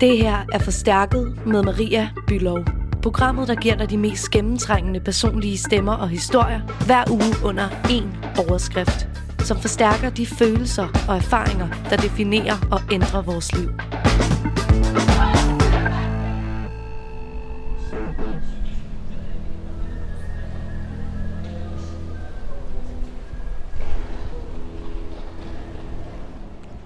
[0.00, 2.58] Det her er Forstærket med Maria Bylov.
[3.02, 8.38] Programmet, der giver dig de mest gennemtrængende personlige stemmer og historier hver uge under én
[8.48, 13.70] overskrift, som forstærker de følelser og erfaringer, der definerer og ændrer vores liv.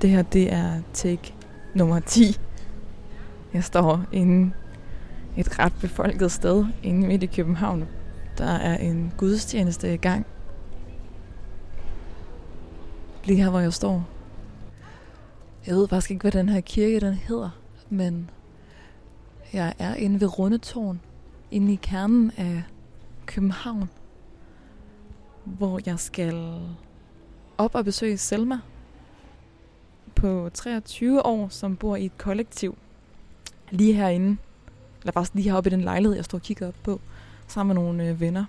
[0.02, 1.34] Det her, det er take
[1.74, 2.36] nummer 10.
[3.54, 4.52] Jeg står inde
[5.36, 7.88] et ret befolket sted inde midt i København.
[8.38, 10.26] Der er en gudstjeneste i gang.
[13.24, 14.08] Lige her, hvor jeg står.
[15.66, 17.50] Jeg ved faktisk ikke, hvad den her kirke den hedder,
[17.90, 18.30] men
[19.52, 21.00] jeg er inde ved Rundetårn,
[21.50, 22.62] inde i kernen af
[23.26, 23.90] København,
[25.44, 26.60] hvor jeg skal
[27.58, 28.58] op og besøge Selma
[30.14, 32.78] på 23 år, som bor i et kollektiv
[33.70, 34.36] lige herinde
[35.00, 37.00] eller faktisk lige heroppe i den lejlighed, jeg står og kigger op på,
[37.46, 38.44] sammen med nogle øh, venner.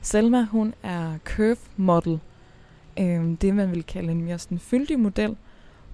[0.00, 2.20] Selma, hun er curve model.
[2.98, 5.36] Øh, det, man vil kalde en mere sådan fyldig model.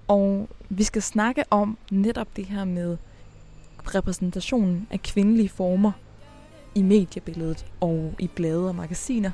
[0.07, 2.97] Og vi skal snakke om netop det her med
[3.95, 5.91] repræsentationen af kvindelige former
[6.75, 9.31] i mediebilledet og i blade og magasiner.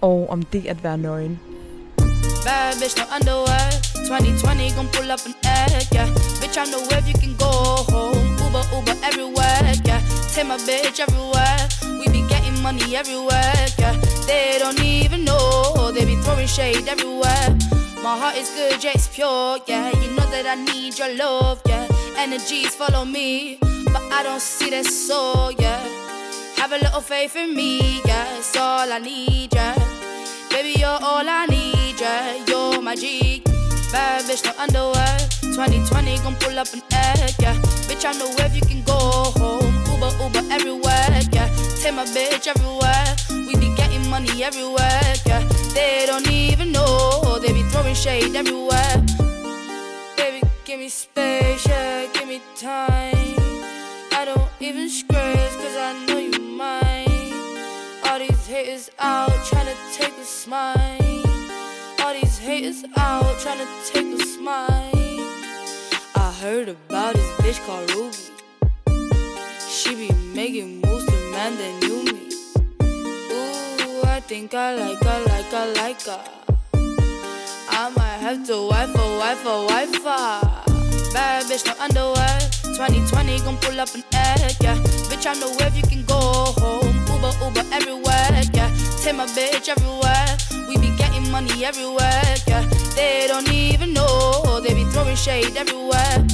[0.00, 1.38] Og om det at være nøgen.
[2.44, 3.70] Bad bitch, no underwear.
[4.06, 6.08] 2020 gon' pull up an egg, yeah.
[6.40, 7.50] Bitch, I know if you can go
[7.92, 8.36] home.
[8.44, 10.00] Uber, Uber everywhere, yeah.
[10.32, 11.60] Take my bitch everywhere.
[11.98, 13.94] We be getting money everywhere, yeah.
[14.26, 15.92] They don't even know.
[15.92, 17.48] They be throwing shade everywhere.
[18.02, 19.90] My heart is good, yeah, it's pure, yeah.
[20.00, 21.86] You know that I need your love, yeah.
[22.16, 25.80] Energies follow me, but I don't see that soul, yeah.
[26.56, 28.38] Have a little faith in me, yeah.
[28.38, 29.74] It's all I need, yeah.
[30.48, 32.44] Baby, you're all I need, yeah.
[32.46, 33.42] You're my G.
[33.92, 35.18] Bad bitch, no underwear.
[35.42, 37.54] 2020 gon' pull up an egg, yeah.
[37.88, 38.94] Bitch, I know if you can go
[39.38, 39.74] home.
[39.90, 41.48] Uber, Uber everywhere, yeah.
[41.80, 43.16] Take my bitch everywhere.
[43.46, 45.46] We be getting money everywhere, yeah.
[45.74, 47.38] They don't even know.
[47.40, 48.96] They be throwing shade everywhere.
[50.16, 52.06] Baby, give me space, yeah.
[52.14, 53.36] Give me time.
[54.12, 57.34] I don't even scratch, cause I know you mine.
[58.06, 61.19] All these haters out trying to take a smile.
[62.40, 64.66] Haters out trying to take a smile.
[66.16, 68.16] I heard about this bitch called Ruby.
[69.68, 72.32] She be making moves to man that knew me.
[73.30, 76.24] Ooh, I think I like her, like her, like her.
[77.68, 81.12] I might have to wife a wife a wife her.
[81.12, 82.38] Bad bitch, no underwear.
[82.74, 84.76] 2020 gon' pull up an egg, yeah.
[85.12, 86.16] Bitch, I know if you can go
[86.56, 86.96] home.
[87.04, 88.74] Uber, Uber everywhere, yeah.
[89.02, 90.49] Take my bitch everywhere.
[91.30, 92.68] Money everywhere, yeah.
[92.96, 94.60] They don't even know.
[94.60, 96.26] They be throwing shade everywhere.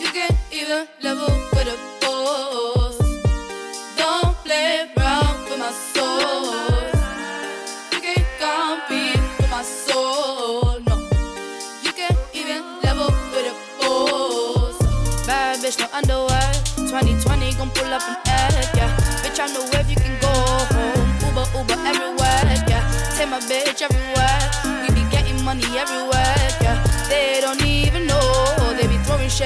[0.00, 1.31] You can't even level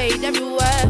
[0.07, 0.87] shade everywhere.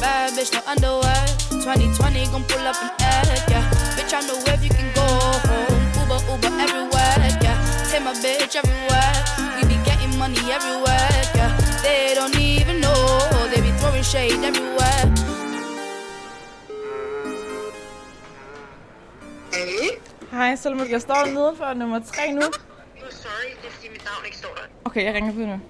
[0.00, 1.24] Bad bitch, no underwear.
[1.50, 3.64] 2020 gon' pull up an egg, yeah.
[3.96, 5.06] Bitch, I know if you can go
[5.48, 5.80] home.
[5.98, 7.56] Uber, Uber everywhere, yeah.
[7.90, 9.14] Take my bitch everywhere.
[9.56, 11.50] We be getting money everywhere, yeah.
[11.84, 13.02] They don't even know.
[13.50, 15.04] They be throwing shade everywhere.
[20.32, 20.84] Hej, Salma.
[20.90, 22.40] Jeg står nede for nummer 3 nu.
[23.10, 24.62] Sorry, det er fordi mit navn ikke står der.
[24.84, 25.60] Okay, jeg ringer på nu.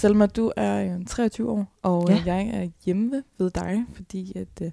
[0.00, 2.14] Selma, du er øh, 23 år, og ja.
[2.14, 2.22] Ja.
[2.34, 4.70] jeg er hjemme ved dig, fordi at øh,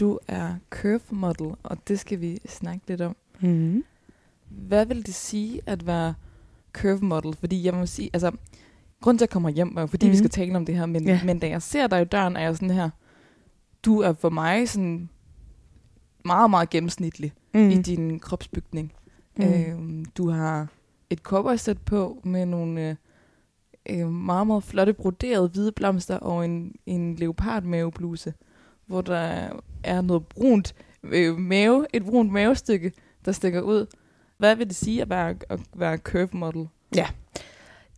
[0.00, 3.16] du er curve model, og det skal vi snakke lidt om.
[3.40, 3.84] Mm-hmm.
[4.48, 6.14] Hvad vil det sige at være
[6.72, 7.36] curve model?
[7.36, 8.30] Fordi jeg må sige, altså,
[9.00, 10.12] grund til at jeg kommer hjem, jo fordi, mm.
[10.12, 10.30] vi skal Mhm.
[10.30, 11.20] tale om det her, men, Ja.
[11.24, 12.90] men da jeg ser dig i døren, er jeg sådan her,
[13.84, 15.08] du er for mig sådan
[16.24, 17.70] meget, meget gennemsnitlig mm.
[17.70, 18.92] i din kropsbygning.
[19.36, 19.44] Mm.
[19.44, 20.66] Øhm, du har
[21.10, 22.96] et cowboysæt på med nogle øh,
[23.90, 28.34] øh, meget, meget flotte broderede hvide blomster og en, en leopardmavebluse.
[28.86, 29.48] hvor der
[29.82, 32.92] er noget brunt øh, mave, et brunt mavestykke,
[33.24, 33.86] der stikker ud.
[34.38, 36.68] Hvad vil det sige at være, at være curve model?
[36.96, 37.06] Ja,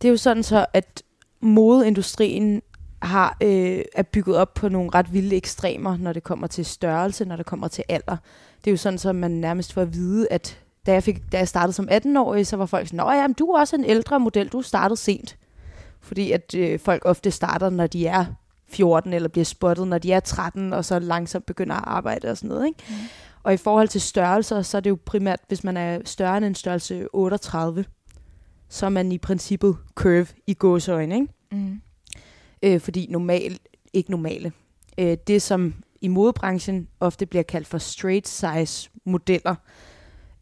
[0.01, 1.03] Det er jo sådan så, at
[1.39, 2.61] modeindustrien
[3.01, 7.25] har, øh, er bygget op på nogle ret vilde ekstremer, når det kommer til størrelse,
[7.25, 8.17] når det kommer til alder.
[8.59, 11.37] Det er jo sådan så, man nærmest får at vide, at da jeg, fik, da
[11.37, 13.83] jeg startede som 18-årig, så var folk sådan, Nå ja, men du er også en
[13.85, 15.37] ældre model, du startede sent.
[16.07, 18.25] Fordi at øh, folk ofte starter, når de er
[18.67, 22.37] 14, eller bliver spottet, når de er 13, og så langsomt begynder at arbejde og
[22.37, 22.67] sådan noget.
[22.67, 22.83] Ikke?
[22.89, 22.95] Mm.
[23.43, 26.45] Og i forhold til størrelser, så er det jo primært, hvis man er større end
[26.45, 27.85] en størrelse 38,
[28.69, 31.27] så er man i princippet curve i gåseøjne, ikke?
[31.51, 31.81] Mm.
[32.63, 33.59] øh, fordi normal,
[33.93, 34.51] ikke normale.
[34.97, 39.55] Øh, det, som i modebranchen ofte bliver kaldt for straight size modeller,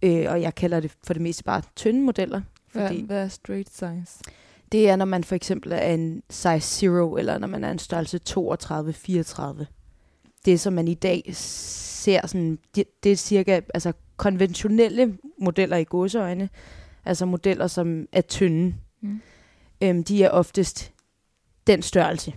[0.01, 2.41] øh, og jeg kalder det for det meste bare tynde modeller,
[2.71, 4.23] Hvad, fordi hvad er straight size?
[4.71, 7.79] Det er, når man for eksempel er en size 0, eller når man er en
[7.79, 9.65] størrelse 32-34.
[10.45, 15.83] Det, som man i dag ser, sådan, det, det er cirka altså, konventionelle modeller i
[15.83, 16.50] gåseøjne,
[17.06, 19.21] altså modeller, som er tynde, Mm.
[19.81, 20.94] øhm, de er oftest
[21.67, 22.33] den størrelse.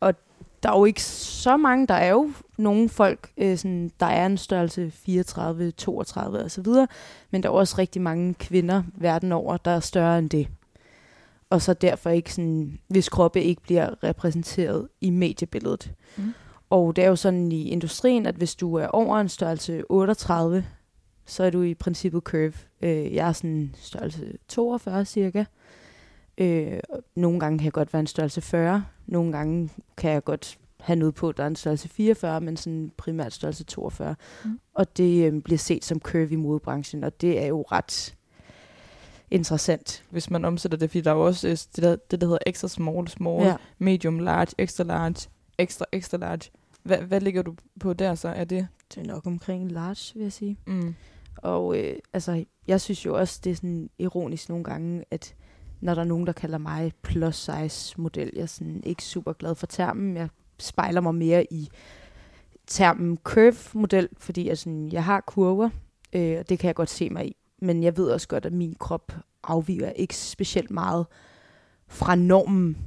[0.00, 0.14] Og
[0.62, 4.26] der er jo ikke så mange, der er jo nogle folk, øh, sådan, der er
[4.26, 6.88] en størrelse 34, 32 og så videre,
[7.30, 10.48] men der er også rigtig mange kvinder verden over, der er større end det.
[11.50, 15.92] Og så derfor ikke sådan, hvis kroppe ikke bliver repræsenteret i mediebilledet.
[16.16, 16.32] Mm.
[16.70, 20.64] Og det er jo sådan i industrien, at hvis du er over en størrelse 38,
[21.26, 22.52] så er du i princippet curve.
[22.82, 25.44] Øh, jeg er sådan størrelse 42 cirka.
[26.38, 28.84] Øh, og nogle gange kan jeg godt være en størrelse 40.
[29.06, 32.92] Nogle gange kan jeg godt have noget på, der er en størrelse 44, men sådan
[32.96, 34.14] primært størrelse 42.
[34.44, 34.50] Mm.
[34.50, 34.60] Mm.
[34.74, 38.14] Og det øh, bliver set som curve i modebranchen, og det er jo ret
[39.30, 40.04] interessant.
[40.10, 42.38] Hvis man omsætter det, fordi der er jo også øh, det, der, det, der hedder
[42.46, 43.56] extra small, small, ja.
[43.78, 45.28] medium large, extra large,
[45.58, 46.50] extra, extra large.
[46.82, 48.28] Hvad, hvad ligger du på der så?
[48.28, 48.68] Er det?
[48.94, 50.56] det er nok omkring large, vil jeg sige.
[50.66, 50.94] Mm.
[51.36, 55.34] Og øh, altså, jeg synes jo også, det er sådan ironisk nogle gange, at
[55.80, 59.32] når der er nogen, der kalder mig plus size model, jeg er sådan ikke super
[59.32, 60.16] glad for termen.
[60.16, 60.28] Jeg
[60.58, 61.68] spejler mig mere i
[62.66, 65.70] termen curve model, fordi jeg, sådan, jeg har kurver,
[66.12, 67.36] øh, og det kan jeg godt se mig i.
[67.60, 69.12] Men jeg ved også godt, at min krop
[69.42, 71.06] afviger ikke specielt meget
[71.88, 72.78] fra normen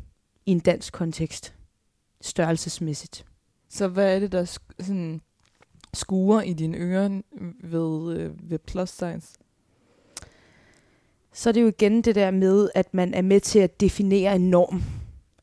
[0.45, 1.53] i en dansk kontekst,
[2.21, 3.25] størrelsesmæssigt.
[3.69, 5.21] Så hvad er det, der sk- sådan,
[5.93, 7.21] skuer i dine ører
[7.63, 9.37] ved, øh, ved plus size?
[11.33, 14.35] så er det jo igen det der med, at man er med til at definere
[14.35, 14.83] en norm.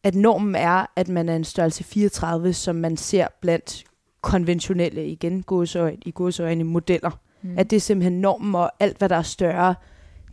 [0.03, 3.85] At normen er, at man er en størrelse 34, som man ser blandt
[4.21, 7.21] konventionelle, igen gåseøjne, i gåseøjne modeller.
[7.43, 7.59] Mm.
[7.59, 9.75] At det er simpelthen normen, og alt hvad der er større,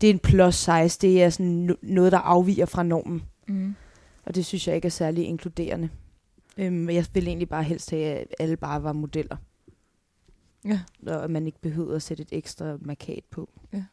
[0.01, 0.99] det er en plus size.
[1.01, 3.23] Det er sådan no- noget, der afviger fra normen.
[3.47, 3.75] Mm.
[4.25, 5.89] Og det synes jeg ikke er særlig inkluderende.
[6.57, 9.37] Øhm, jeg ville egentlig bare helst have, at alle bare var modeller.
[10.65, 10.79] Ja.
[11.07, 13.49] Og at man ikke behøvede at sætte et ekstra markat på.
[13.73, 13.83] Ja.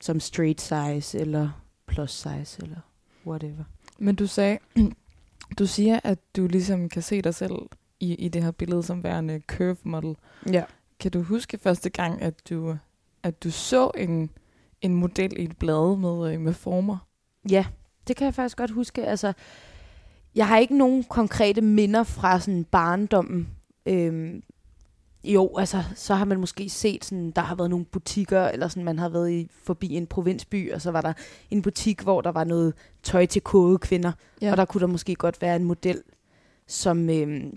[0.00, 2.80] Som straight size, eller plus size, eller
[3.26, 3.64] whatever.
[3.98, 4.58] Men du sagde,
[5.58, 7.52] du siger, at du ligesom kan se dig selv
[8.00, 10.16] i, i det her billede som værende curve model.
[10.52, 10.64] Ja.
[11.00, 12.76] Kan du huske første gang, at du,
[13.22, 14.30] at du så en,
[14.82, 16.96] en model i et blad med, øh, med former?
[17.50, 17.64] Ja,
[18.08, 19.04] det kan jeg faktisk godt huske.
[19.06, 19.32] Altså,
[20.34, 23.48] jeg har ikke nogen konkrete minder fra sådan barndommen.
[23.86, 24.42] Øhm,
[25.24, 28.84] jo, altså, så har man måske set, sådan, der har været nogle butikker, eller sådan,
[28.84, 31.12] man har været i, forbi en provinsby, og så var der
[31.50, 34.50] en butik, hvor der var noget tøj til kode kvinder, Ja.
[34.50, 36.02] og der kunne der måske godt være en model,
[36.66, 37.56] som øhm,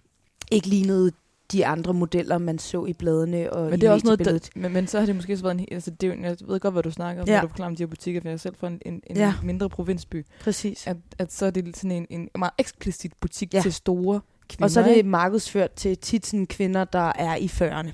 [0.51, 1.12] ikke lignede
[1.53, 4.39] de andre modeller, man så i bladene og men i det er også noget, der,
[4.55, 6.60] men, men så har det måske også været en, altså det er jo, jeg ved
[6.60, 7.33] godt, hvad du snakker om, Ja.
[7.36, 9.15] når du forklarer om de her butikker, for jeg er selv fra en, en, en
[9.17, 9.33] Ja.
[9.43, 10.88] mindre provinsby, Præcis.
[10.88, 13.62] at, at så er det sådan en, en meget eksplicit butik Ja.
[13.62, 14.63] til store kvinder.
[14.65, 17.91] Og så er det markedsført til tit sådan kvinder, der er i 40'erne.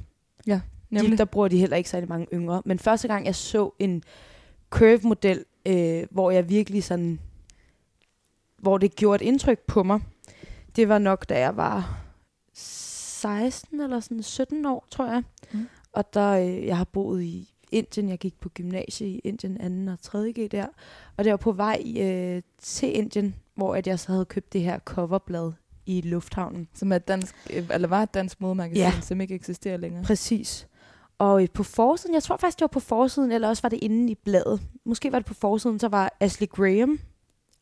[0.91, 1.11] Nemlig.
[1.11, 2.61] De, der bruger de heller ikke særlig mange yngre.
[2.65, 4.03] Men første gang, jeg så en
[4.69, 7.19] curve-model, øh, hvor jeg virkelig sådan,
[8.57, 9.99] hvor det gjorde et indtryk på mig,
[10.75, 11.99] det var nok, da jeg var
[13.21, 15.23] 16 eller sådan 17 år, tror jeg.
[15.53, 15.67] Mm.
[15.93, 18.09] Og der, øh, jeg har boet i Indien.
[18.09, 19.91] Jeg gik på gymnasiet i Indien 2.
[19.91, 20.33] og 3.
[20.33, 20.65] G der.
[21.17, 24.61] Og det var på vej øh, til Indien, hvor at jeg så havde købt det
[24.61, 25.51] her coverblad
[25.85, 26.67] i lufthavnen.
[26.73, 28.93] Som er et dansk, øh, eller var et dansk modemagasin, Ja.
[29.01, 30.03] som ikke eksisterer længere.
[30.03, 30.67] Præcis.
[31.17, 33.79] Og øh, på forsiden, jeg tror faktisk, det var på forsiden, eller også var det
[33.81, 34.61] inde i bladet.
[34.85, 36.99] Måske var det på forsiden, så var Ashley Graham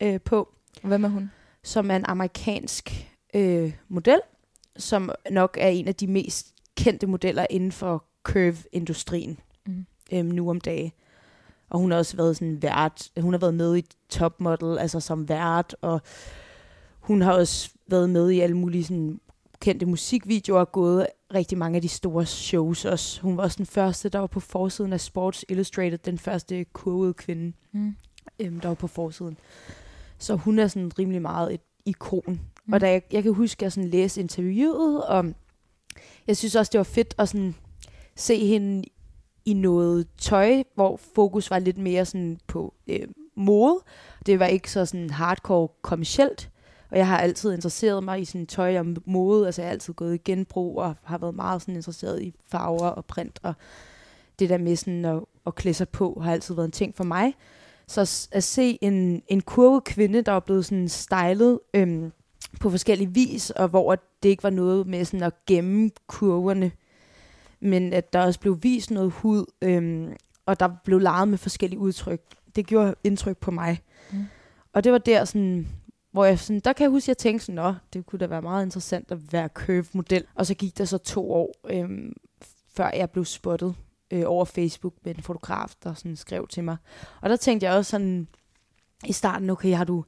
[0.04, 0.50] øh, på,
[0.84, 1.32] Hvad med hun?
[1.64, 4.20] som er en amerikansk øh, model,
[4.78, 9.86] som nok er en af de mest kendte modeller inden for curve-industrien Mm.
[10.14, 10.92] øh, nu om dagen.
[11.70, 15.00] Og hun har også været sådan vært, hun har været med i Top Model, altså
[15.00, 16.02] som vært, og
[17.00, 19.20] hun har også været med i alle mulige sådan
[19.62, 23.22] kendte musikvideoer og gået rigtig mange af de store shows også.
[23.22, 27.14] Hun var også den første, der var på forsiden af Sports Illustrated, den første kurvede
[27.14, 27.96] kvinde, Mm.
[28.40, 29.38] øhm, der var på forsiden.
[30.18, 32.42] Så hun er sådan rimelig meget et ikon.
[32.68, 32.74] Mm.
[32.74, 35.26] Og da jeg, jeg kan huske, at jeg sådan læste interviewet, og
[36.28, 37.56] jeg synes også, det var fedt at sådan
[38.16, 38.84] se hende
[39.46, 43.80] i noget tøj, hvor fokus var lidt mere sådan på øh, mode.
[44.26, 46.50] Det var ikke så sådan hardcore kommercielt.
[46.92, 49.46] Og jeg har altid interesseret mig i sådan tøj og mode.
[49.46, 52.88] Altså jeg har altid gået i genbrug og har været meget sådan interesseret i farver
[52.88, 53.40] og print.
[53.44, 53.54] Og
[54.40, 57.04] det der med sådan at, at klæde sig på har altid været en ting for
[57.04, 57.34] mig.
[57.88, 62.12] Så at se en, en kurvet kvinde, der er blevet sådan stylet øhm,
[62.60, 66.72] på forskellige vis, og hvor det ikke var noget med sådan at gemme kurverne,
[67.60, 70.14] men at der også blev vist noget hud, øhm,
[70.46, 72.22] og der blev leget med forskellige udtryk.
[72.56, 73.82] Det gjorde indtryk på mig.
[74.12, 74.26] Mm.
[74.74, 75.68] Og det var der sådan,
[76.12, 78.28] hvor jeg sådan, der kan jeg huske, at jeg tænkte sådan, Nå, det kunne da
[78.28, 80.24] være meget interessant at være curve-model.
[80.36, 82.14] Og så gik der så to år, øhm,
[82.76, 83.76] før jeg blev spottet
[84.12, 86.78] øh, over Facebook med en fotograf, der sådan skrev til mig.
[87.22, 88.28] Og der tænkte jeg også sådan,
[89.06, 90.04] i starten, okay, har du,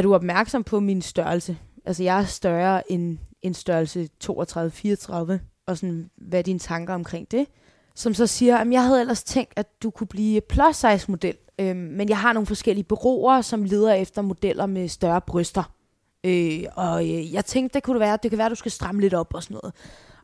[0.00, 1.58] er du opmærksom på min størrelse?
[1.84, 4.30] Altså, jeg er større end en størrelse 32-34,
[5.66, 7.46] og sådan, hvad er dine tanker omkring det?
[7.94, 11.36] Som så siger, at jeg havde ellers tænkt, at du kunne blive plus size model,
[11.58, 15.72] øhm, men jeg har nogle forskellige bureauer, som leder efter modeller med større bryster.
[16.24, 18.72] Øh, og øh, jeg tænkte, det kunne det være, det kan være, at du skal
[18.72, 19.74] stramme lidt op og sådan noget.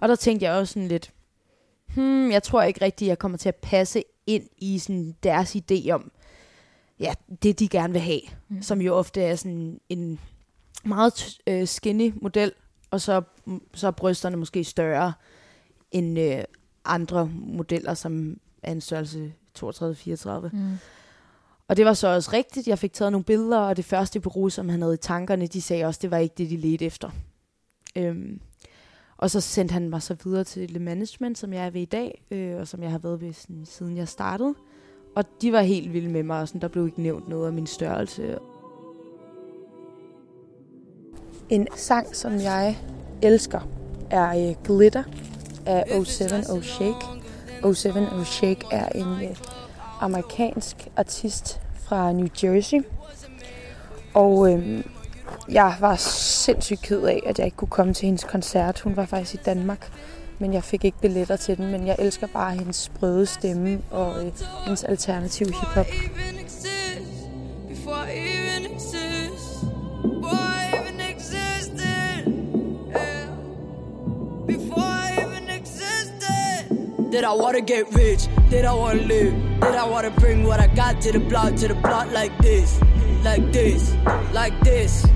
[0.01, 1.13] Og der tænkte jeg også sådan lidt,
[1.95, 5.91] hmm, jeg tror ikke rigtigt, jeg kommer til at passe ind i sådan deres idé
[5.91, 6.11] om,
[7.01, 8.57] ja, det de gerne vil have, Mm.
[8.57, 8.63] mm.
[8.63, 10.19] som jo ofte er sådan en
[10.85, 12.53] meget øh, skinny model,
[12.91, 13.23] og så,
[13.75, 15.13] så er brysterne måske større
[15.91, 16.45] end øh,
[16.85, 20.29] andre modeller, som er en størrelse 32-34.
[20.53, 20.73] Mm.
[21.69, 22.69] Og det var så også rigtigt.
[22.69, 25.63] Jeg fik taget nogle billeder, og det første bureau, som han havde i tankerne, de
[25.63, 27.11] sagde også, det var ikke det, de ledte efter.
[27.97, 28.41] Øhm,
[29.17, 31.85] og så sendte han mig så videre til Le Management, som jeg er ved i
[31.85, 34.55] dag, øh, og som jeg har været ved sådan, siden jeg startede.
[35.17, 37.53] Og de var helt vilde med mig, og sådan, der blev ikke nævnt noget af
[37.53, 38.39] min størrelse.
[41.49, 42.79] En sang, som jeg
[43.23, 43.61] elsker,
[44.11, 45.03] er øh, Glitter
[45.67, 47.07] af 07 O Shake.
[47.75, 49.37] 07 O Shake er en øh,
[50.01, 52.81] amerikansk artist fra New Jersey.
[54.15, 54.85] Og øh,
[55.49, 58.81] jeg var sindssygt ked af, at jeg ikke kunne komme til hendes koncert.
[58.81, 59.91] Hun var faktisk i Danmark,
[60.39, 61.71] men jeg fik ikke billetter til den.
[61.71, 64.33] Men jeg elsker bare hendes sprøde stemme og øh,
[64.65, 65.87] hendes alternative hiphop.
[77.11, 78.29] Did I wanna get rich?
[78.51, 79.33] Did I wanna live?
[79.61, 82.79] Did I wanna bring what I got to the block, to the block like this,
[83.25, 83.95] like this,
[84.35, 85.16] like this?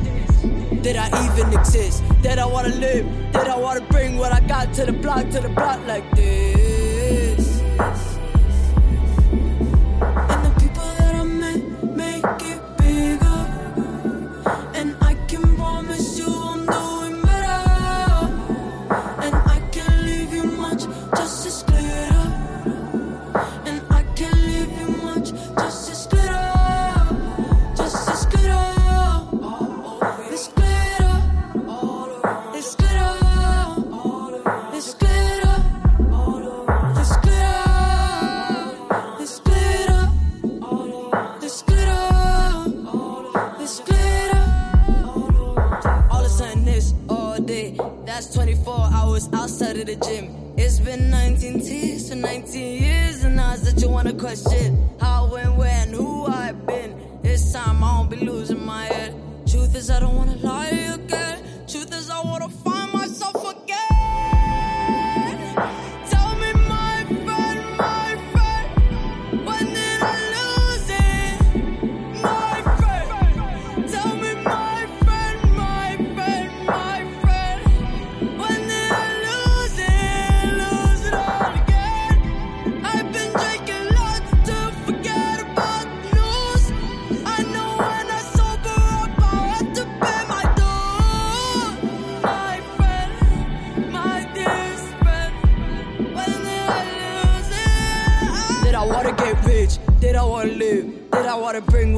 [0.83, 2.03] Did I even exist?
[2.23, 3.05] Did I wanna live?
[3.33, 7.61] Did I wanna bring what I got to the block, to the block like this?
[48.21, 50.53] That's 24 hours outside of the gym.
[50.59, 54.91] It's been 19 tears for 19 years, and now that you wanna question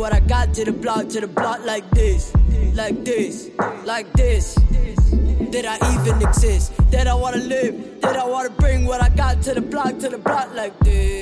[0.02, 2.34] what I got to the block, to the block like this,
[2.74, 3.50] like this,
[3.84, 4.56] like this?
[5.52, 6.72] Did I even exist?
[6.90, 8.00] Did I wanna live?
[8.00, 11.21] Did I wanna bring what I got to the block, to the block like this?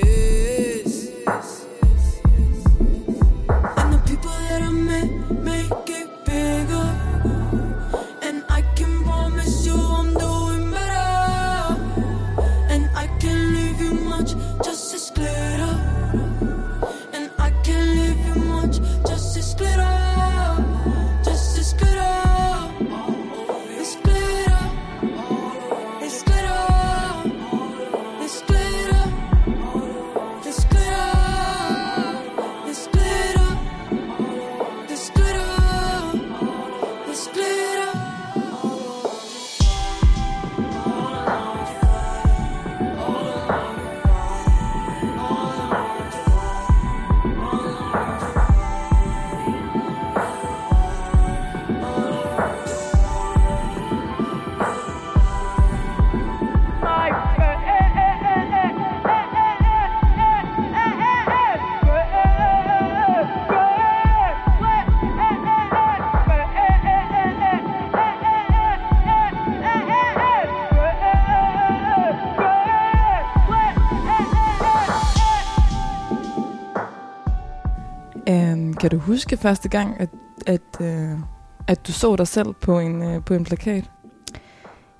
[79.01, 80.09] Huske første gang, at,
[80.47, 81.19] at, øh,
[81.67, 83.89] at du så dig selv på en, øh, på en plakat?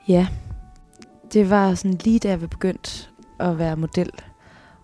[0.07, 0.27] Ja,
[1.33, 4.11] det var sådan lige da jeg var begyndt at være model.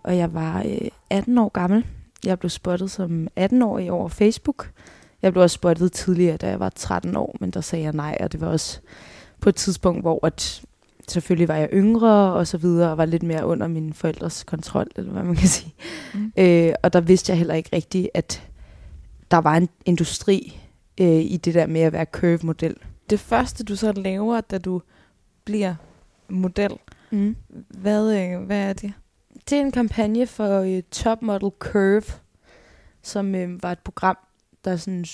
[0.03, 1.85] Og jeg var øh, 18 år gammel.
[2.25, 4.71] Jeg blev spottet som 18-årig over Facebook.
[5.21, 8.17] Jeg blev også spottet tidligere, da jeg var 13 år, men der sagde jeg nej,
[8.19, 8.79] og det var også
[9.41, 10.63] på et tidspunkt, hvor at,
[11.07, 14.87] selvfølgelig var jeg yngre og så videre, og var lidt mere under mine forældres kontrol,
[14.95, 15.73] eller hvad man kan sige.
[16.13, 16.31] Mm.
[16.37, 18.47] Øh, og der vidste jeg heller ikke rigtigt, at
[19.31, 20.59] der var en industri
[21.01, 22.75] øh, i det der med at være curve-model.
[23.09, 24.81] Det første, du så laver, da du
[25.45, 25.75] bliver
[26.29, 26.71] model,
[27.11, 27.35] Mm.
[27.69, 28.93] hvad, øh, hvad er det?
[29.49, 32.03] Det er en kampagne for øh, Top Model Curve,
[33.01, 34.17] som øh, var et program,
[34.65, 35.05] der sådan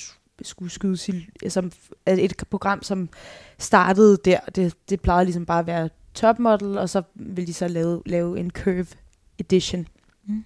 [0.42, 1.72] skulle skydes i, som,
[2.06, 3.10] altså et program, som
[3.58, 4.40] startede der.
[4.56, 8.02] Det, det plejede ligesom bare at være Top Model, og så ville de så lave,
[8.06, 8.88] lave en Curve
[9.40, 9.88] Edition.
[10.26, 10.44] Mm.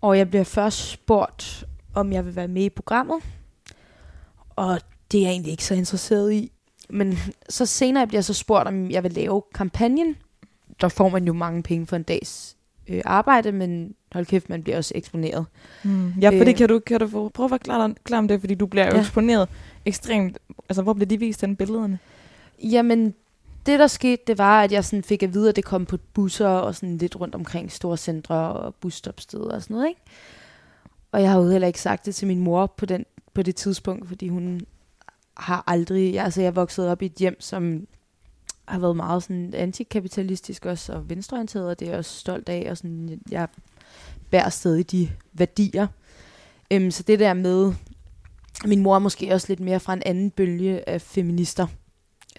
[0.00, 3.18] Og jeg bliver først spurgt, om jeg vil være med i programmet.
[4.56, 4.80] Og
[5.12, 6.52] det er jeg egentlig ikke så interesseret i.
[6.90, 10.16] Men så senere bliver jeg så spurgt, om jeg vil lave kampagnen.
[10.80, 12.56] Der får man jo mange penge for en dags
[12.88, 15.46] øh, arbejde, men hold kæft, man bliver også eksponeret.
[15.84, 16.12] Mm.
[16.20, 16.56] Ja, fordi Øh.
[16.56, 19.00] kan du, kan du prøve at forklare klar om det, fordi du bliver jo Ja.
[19.00, 19.48] eksponeret
[19.84, 20.38] ekstremt.
[20.68, 21.98] Altså, hvor bliver de vist, den billederne?
[22.62, 23.14] Jamen,
[23.66, 25.98] det der skete, det var, at jeg sådan fik at vide, at det kom på
[26.14, 30.00] busser og sådan lidt rundt omkring store centre og busstopsteder og sådan noget, ikke?
[31.14, 33.56] Og jeg har jo heller ikke sagt det til min mor på, den, på det
[33.56, 34.60] tidspunkt, fordi hun
[35.36, 36.20] har aldrig...
[36.20, 37.86] Altså, jeg er vokset op i et hjem, som
[38.68, 42.66] har været meget sådan antikapitalistisk også, og venstreorienteret, og det er jeg også stolt af,
[42.70, 43.48] og sådan, jeg
[44.30, 45.86] bærer stadig de værdier.
[46.70, 47.72] Øhm, så det der med...
[48.64, 51.66] Min mor er måske også lidt mere fra en anden bølge af feminister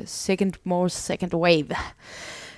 [0.06, 1.70] second, more second wave.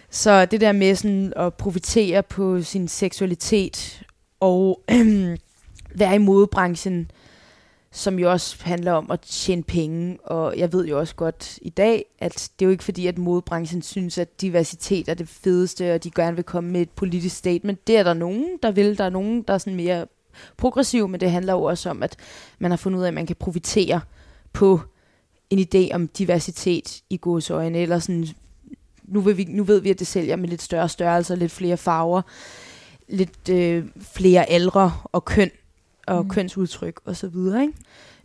[0.10, 4.04] Så det der med sådan at profitere på sin seksualitet
[4.40, 5.38] og øhm,
[6.00, 7.12] være i modebranchen,
[7.92, 10.18] som jo også handler om at tjene penge.
[10.24, 13.18] Og jeg ved jo også godt i dag, at det er jo ikke fordi, at
[13.18, 17.36] modebranchen synes, at diversitet er det fedeste, og de gerne vil komme med et politisk
[17.36, 17.88] statement.
[17.88, 18.98] Det er der nogen, der vil.
[18.98, 20.06] Der er nogen, der er sådan mere
[20.58, 22.16] progressiv, men det handler jo også om, at
[22.60, 24.02] man har fundet ud af, at man kan profitere
[24.54, 24.80] på
[25.50, 28.28] en idé om diversitet i godsøjne, eller sådan,
[29.04, 31.78] nu, vil vi, nu ved vi, at det sælger med lidt større størrelser, lidt flere
[31.78, 32.22] farver,
[33.08, 35.52] lidt øh, flere aldre og køn,
[36.08, 36.30] og Mm.
[36.30, 37.62] kønsudtryk og så videre.
[37.62, 37.74] Ikke?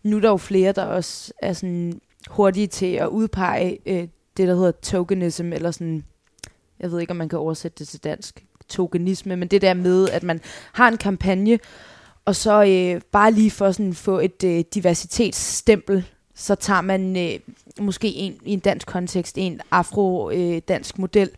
[0.03, 4.49] Nu er der jo flere, der også er sådan hurtige til at udpege øh, det,
[4.49, 6.05] der hedder tokenism, eller sådan,
[6.81, 10.09] jeg ved ikke, om man kan oversætte det til dansk, tokenisme, men det der med,
[10.09, 10.41] at man
[10.73, 11.59] har en kampagne,
[12.25, 17.39] og så øh, bare lige for sådan få et øh, diversitetsstempel, så tager man øh,
[17.81, 21.31] måske en i en dansk kontekst, en afro-dansk model,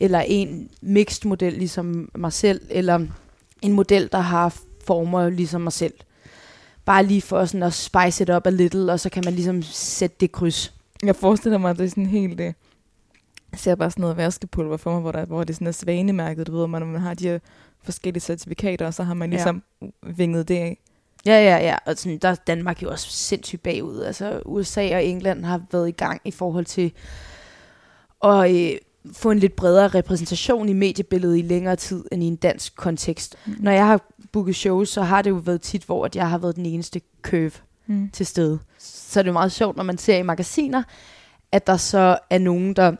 [0.00, 3.06] eller en mixed model, ligesom mig selv, eller
[3.62, 5.94] en model, der har former ligesom mig selv.
[6.84, 9.62] Bare lige for sådan at spice it up a little, og så kan man ligesom
[9.62, 10.74] sætte det kryds.
[11.02, 12.40] Jeg forestiller mig, at det er sådan helt...
[12.40, 12.52] Øh,
[13.52, 16.46] jeg ser bare sådan noget vaskepulver for mig, hvor, der, hvor det sådan er svanemærket,
[16.46, 17.38] du ved, man, man har de her
[17.84, 19.36] forskellige certifikater, og så har man Ja.
[19.36, 19.62] ligesom
[20.02, 20.78] vinget det af.
[21.26, 21.76] Ja, ja, ja.
[21.86, 24.00] Og sådan, der er Danmark jo også sindssygt bagud.
[24.02, 26.92] Altså USA og England har været i gang i forhold til
[28.24, 28.70] at øh,
[29.12, 33.36] få en lidt bredere repræsentation i mediebilledet i længere tid end i en dansk kontekst.
[33.46, 33.56] Mm.
[33.60, 34.00] Når jeg har
[34.32, 37.00] booket shows, så har det jo været tit, hvor at jeg har været den eneste
[37.22, 37.52] curve
[37.86, 38.10] Mm.
[38.12, 38.58] til stede.
[38.78, 40.82] Så er det jo meget sjovt, når man ser i magasiner,
[41.52, 42.92] at der så er nogen, der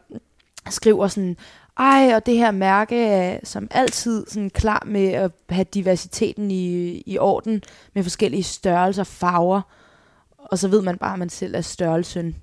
[0.71, 1.37] skriver sådan,
[1.79, 6.89] ej, og det her mærke er som altid sådan klar med at have diversiteten i,
[7.07, 7.63] i orden,
[7.95, 9.61] med forskellige størrelser farver.
[10.39, 12.37] Og så ved man bare, at man selv er størrelsen.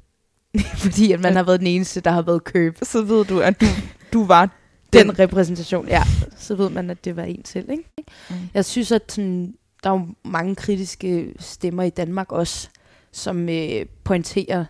[0.83, 2.77] Fordi at man har været den eneste, der har været køb.
[2.83, 3.65] Så ved du, at du,
[4.13, 4.49] du var
[4.93, 5.07] den.
[5.07, 6.03] Den repræsentation, ja.
[6.37, 7.83] Så ved man, at det var en selv, ikke?
[8.29, 8.35] Mm.
[8.53, 12.69] Jeg synes, at sådan, der er jo mange kritiske stemmer i Danmark også,
[13.11, 14.65] som øh, pointerer,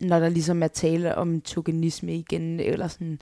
[0.00, 3.18] når der ligesom er tale om tokenisme igen, eller sådan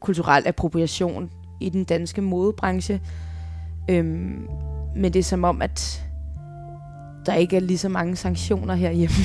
[0.00, 3.00] kulturel appropriation i den danske modebranche.
[3.90, 4.48] Øhm,
[4.96, 6.02] men det er som om, at
[7.26, 9.16] der ikke er lige så mange sanktioner herhjemme.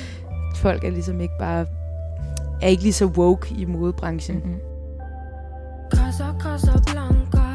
[0.62, 1.66] Folk er ligesom ikke bare
[2.62, 4.36] er ikke lige så woke i modebranchen.
[4.36, 4.71] Mm-hmm.
[5.94, 7.51] Casa, Casa Blanca.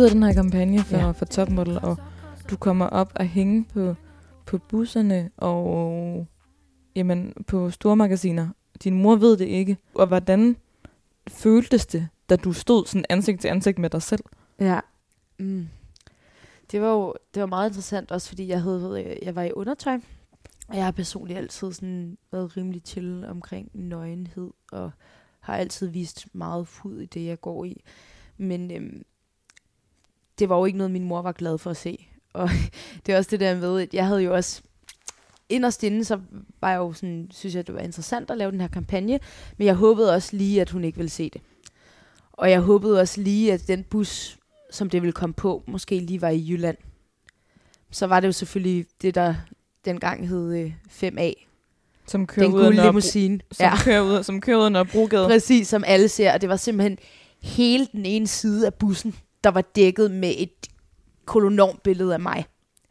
[0.00, 1.10] Skyder den her kampagne for, Ja.
[1.10, 1.96] for topmodel, og
[2.50, 3.94] du kommer op og hænge på,
[4.46, 6.26] på busserne og
[6.96, 8.48] jamen, på stormagasiner.
[8.84, 9.76] Din mor ved det ikke.
[9.94, 10.56] Og hvordan
[11.28, 14.20] føltes det, da du stod sådan ansigt til ansigt med dig selv?
[14.60, 14.80] Ja.
[15.38, 15.68] Mm.
[16.70, 19.98] Det var jo det var meget interessant også, fordi jeg, havde, jeg var i undertøj,
[20.68, 24.90] og jeg har personligt altid sådan været rimelig chill omkring nøgenhed, og
[25.40, 27.82] har altid vist meget hud i det, jeg går i.
[28.36, 29.02] Men øhm,
[30.40, 32.06] det var jo ikke noget, min mor var glad for at se.
[32.32, 32.50] Og
[33.06, 34.62] det er også det der med, at jeg havde jo også
[35.48, 36.20] inderst inde, så
[36.60, 39.18] var jeg jo sådan, synes jeg, det var interessant at lave den her kampagne,
[39.58, 41.40] men jeg håbede også lige, at hun ikke ville se det.
[42.32, 44.38] Og jeg håbede også lige, at den bus,
[44.70, 46.76] som det ville komme på, måske lige var i Jylland.
[47.90, 49.34] Så var det jo selvfølgelig det, der
[49.84, 50.72] dengang hed øh,
[51.02, 51.46] 5A.
[52.06, 53.40] Som kører Den gule limousine.
[53.52, 53.76] som, ja.
[53.84, 55.26] kører ud, som kører ud af Nørrebrogade.
[55.26, 56.32] Præcis, som alle ser.
[56.32, 56.98] Og det var simpelthen
[57.42, 60.66] hele den ene side af bussen, der var dækket med et
[61.24, 62.44] kolonormbillede af mig.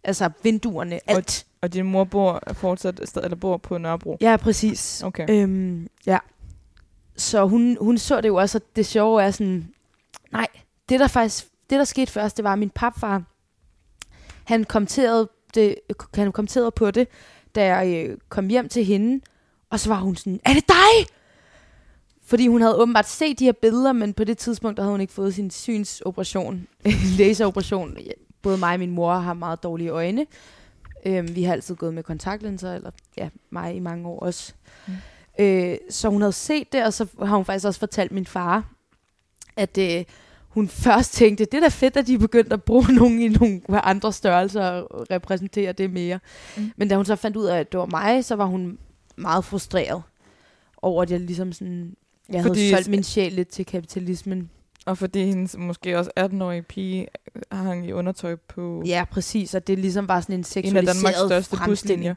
[0.03, 1.45] Altså vinduerne, alt.
[1.61, 4.17] Og din mor bor fortsat sted, eller bor på Nørrebro.
[4.21, 5.03] Ja, præcis.
[5.03, 5.25] Okay.
[5.29, 6.17] Øhm, ja.
[7.15, 9.73] Så hun, hun så det jo også, og det sjove er sådan,
[10.31, 10.47] nej,
[10.89, 13.23] det der faktisk, det der skete først, det var, at min papfar,
[14.43, 15.75] han kommenterede, det,
[16.13, 17.07] han kommenterede på det,
[17.55, 19.21] da jeg øh, kom hjem til hende,
[19.69, 21.07] og så var hun sådan, er det dig?
[22.29, 25.01] Fordi hun havde åbenbart set de her billeder, men på det tidspunkt, der havde hun
[25.01, 26.67] ikke fået sin synsoperation,
[27.17, 27.97] laseroperation.
[28.41, 30.25] Både mig og min mor har meget dårlige øjne.
[31.05, 34.53] Øhm, vi har altid gået med kontaktlinser, eller ja, mig i mange år også.
[34.87, 34.93] Mm.
[35.39, 38.65] Øh, så hun havde set det, og så har hun faktisk også fortalt min far,
[39.55, 40.05] at øh,
[40.49, 43.27] hun først tænkte, det er da fedt, at de er begyndt at bruge nogen i
[43.27, 46.19] nogle andre størrelser og repræsentere det mere.
[46.57, 46.71] Mm.
[46.77, 48.77] Men da hun så fandt ud af, at det var mig, så var hun
[49.15, 50.03] meget frustreret
[50.81, 51.95] over, at jeg ligesom sådan,
[52.33, 54.49] jeg Fordi- havde solgt min sjæl lidt til kapitalismen.
[54.85, 57.07] Og fordi hendes måske også 18-årige pige
[57.51, 60.95] hang i undertøj på Ja, præcis, og det ligesom var sådan en en af seksualiseret
[60.95, 62.15] Danmarks største buslinjer.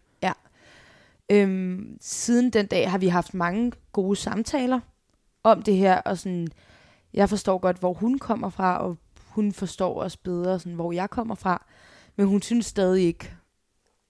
[1.31, 4.81] Øhm, siden den dag har vi haft mange gode samtaler
[5.43, 6.49] om det her, og sådan,
[7.15, 8.97] jeg forstår godt, hvor hun kommer fra, og
[9.29, 11.67] hun forstår også bedre, sådan, hvor jeg kommer fra.
[12.17, 13.31] Men hun synes stadig ikke,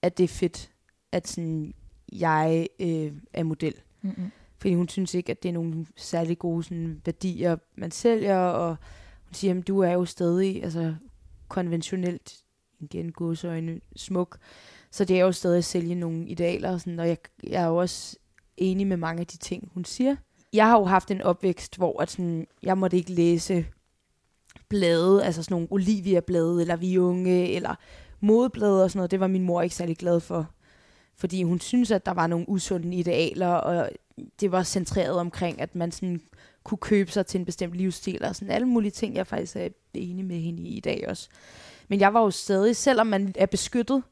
[0.03, 0.71] at det er fedt,
[1.13, 1.75] at sådan,
[2.13, 3.75] jeg øh, er model.
[4.03, 4.31] Mm-hmm.
[4.63, 8.77] Fordi hun synes ikke, at det er nogle særlig gode sådan, værdier, man sælger, og
[9.25, 10.95] hun siger, at du er jo stadig altså,
[11.49, 12.37] konventionelt,
[12.81, 14.39] igen godsøjne, smuk,
[14.91, 17.67] så det er jo stadig at sælge nogle idealer, og, sådan, og jeg, jeg er
[17.67, 18.17] jo også
[18.57, 20.17] enig med mange af de ting, hun siger.
[20.53, 23.67] Jeg har jo haft en opvækst, hvor at sådan, jeg måtte ikke læse
[24.69, 27.75] blade, altså sådan nogle Olivia-blade, eller Vi Unge, eller
[28.21, 29.11] modeblade og sådan noget.
[29.11, 30.51] Det var min mor ikke særlig glad for.
[31.17, 33.91] Fordi hun synes, at der var nogle usunde idealer, og
[34.41, 36.21] det var centreret omkring, at man sådan
[36.65, 39.69] kunne købe sig til en bestemt livsstil, og sådan alle mulige ting, jeg faktisk er
[39.95, 41.29] enig med hende i i dag også.
[41.89, 44.03] Men jeg var jo stadig, selvom man er beskyttet,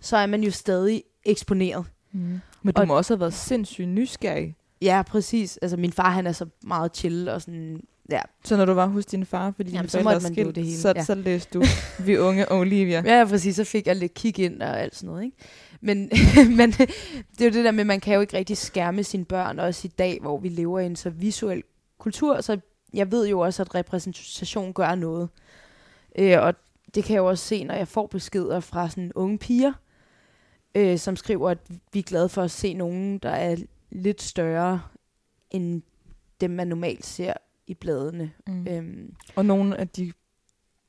[0.00, 1.84] så er man jo stadig eksponeret.
[2.12, 2.40] Mm.
[2.62, 4.54] Men du Og- må også have været sindssygt nysgerrig.
[4.82, 5.56] Ja, præcis.
[5.62, 8.20] Altså min far, han er så meget chill og sådan, ja.
[8.44, 10.92] Så når du var hos din far, fordi Jamen, dine forældre skilt, det hele, så,
[10.96, 11.04] ja.
[11.04, 11.64] så læste du
[12.06, 13.02] Vi Unge og Olivia.
[13.06, 13.56] Ja, præcis.
[13.56, 15.36] Så fik jeg lidt kig ind og alt sådan noget, ikke?
[15.80, 16.10] Men,
[16.58, 19.24] men det er jo det der med, at man kan jo ikke rigtig skærme sine
[19.24, 21.62] børn, også i dag, hvor vi lever i en så visuel
[21.98, 22.40] kultur.
[22.40, 22.58] Så
[22.94, 25.28] jeg ved jo også, at repræsentation gør noget.
[26.18, 26.54] Øh, og
[26.94, 29.72] det kan jeg jo også se, når jeg får beskeder fra sådan unge piger,
[30.74, 31.58] øh, som skriver, at
[31.92, 33.56] vi er glade for at se nogen, der er
[33.90, 34.82] lidt større
[35.50, 35.82] end
[36.40, 37.32] dem, man normalt ser
[37.66, 38.32] i bladene.
[38.46, 38.66] Mm.
[38.66, 40.12] Øhm, Og nogle af de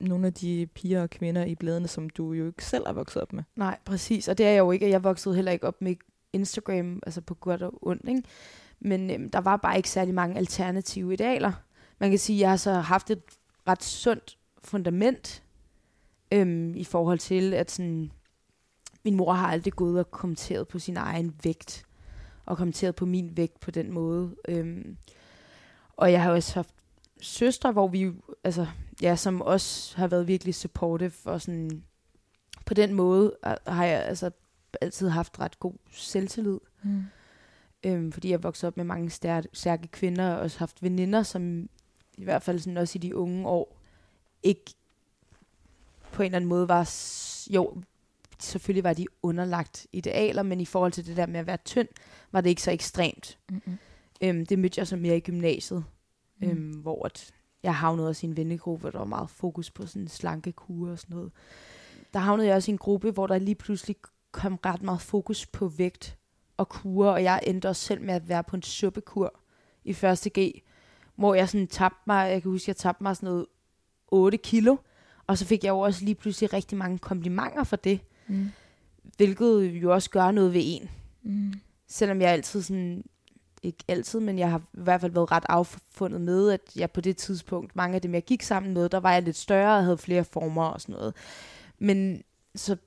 [0.02, 3.22] nogle af de piger og kvinder i bladene, som du jo ikke selv er vokset
[3.22, 3.44] op med.
[3.56, 4.28] Nej, præcis.
[4.28, 4.90] Og det er jeg jo ikke.
[4.90, 5.96] Jeg voksede heller ikke op med
[6.34, 8.24] Instagram, altså på godt og ondt, ikke?
[8.80, 11.52] Men øhm, der var bare ikke særlig mange alternative idealer.
[12.00, 13.22] Man kan sige, at jeg har så haft et
[13.68, 15.44] ret sundt fundament
[16.32, 18.12] øhm, i forhold til, at sådan,
[19.04, 21.86] min mor har aldrig gået og kommenteret på sin egen vægt,
[22.46, 24.36] og kommenteret på min vægt på den måde.
[24.48, 24.98] Øhm,
[25.98, 26.74] og jeg har også haft
[27.22, 28.12] søstre, hvor vi,
[28.44, 28.68] altså,
[29.02, 31.84] ja, som også har været virkelig supportive og sådan,
[32.66, 34.32] på den måde er- har jeg altså
[34.82, 36.60] altid haft ret god selvtillid.
[36.84, 37.04] Mm.
[37.84, 41.70] Øhm, fordi jeg voksede op med mange stærke, stærke kvinder, og også haft veninder, som
[42.18, 43.78] i hvert fald sådan også i de unge år,
[44.44, 44.74] ikke
[46.12, 46.90] på en eller anden måde var,
[47.50, 47.82] jo,
[48.40, 51.88] selvfølgelig var de underlagt idealer, men i forhold til det der med at være tynd,
[52.32, 53.38] var det ikke så ekstremt.
[53.50, 53.78] Mm-mm.
[54.22, 55.84] Øhm, det mødte jeg så mere i gymnasiet,
[56.42, 56.48] Mm.
[56.50, 59.86] øhm, hvor at jeg havnede også i en vennegruppe, hvor der var meget fokus på
[59.86, 61.32] sådan slanke kurer og sådan noget.
[62.14, 63.96] Der havnede jeg også i en gruppe, hvor der lige pludselig
[64.32, 66.18] kom ret meget fokus på vægt
[66.58, 69.40] og kurer, og jeg endte også selv med at være på en suppekur
[69.86, 70.62] i første G,
[71.16, 73.46] hvor jeg sådan tabte mig, jeg kan huske, jeg tabte mig sådan noget
[74.08, 74.78] 8 kilo,
[75.28, 78.50] Og så fik jeg jo også lige pludselig rigtig mange komplimenter for det, Mm.
[79.18, 80.90] hvilket jo også gør noget ved en.
[81.24, 81.54] Mm.
[81.88, 83.04] Selvom jeg altid sådan,
[83.64, 87.02] ikke altid, men jeg har i hvert fald været ret affundet med, at jeg på
[87.02, 89.84] det tidspunkt, mange af dem jeg gik sammen med, der var jeg lidt større og
[89.84, 91.14] havde flere former og sådan noget.
[91.80, 92.24] Men
[92.56, 92.78] så,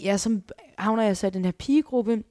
[0.00, 0.40] ja, så
[0.78, 2.22] havner jeg så i den her pigegruppe,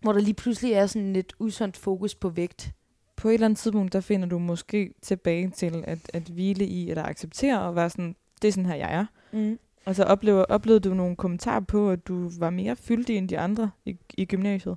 [0.00, 2.72] hvor der lige pludselig er sådan lidt usundt fokus på vægt.
[3.16, 6.90] På et eller andet tidspunkt, der finder du måske tilbage til at, at hvile i,
[6.90, 9.06] eller acceptere og være sådan, det er sådan her, jeg er.
[9.32, 9.58] Mm.
[9.84, 13.38] Og så oplever, oplevede du nogle kommentarer på, at du var mere fyldig end de
[13.38, 14.76] andre i, i gymnasiet?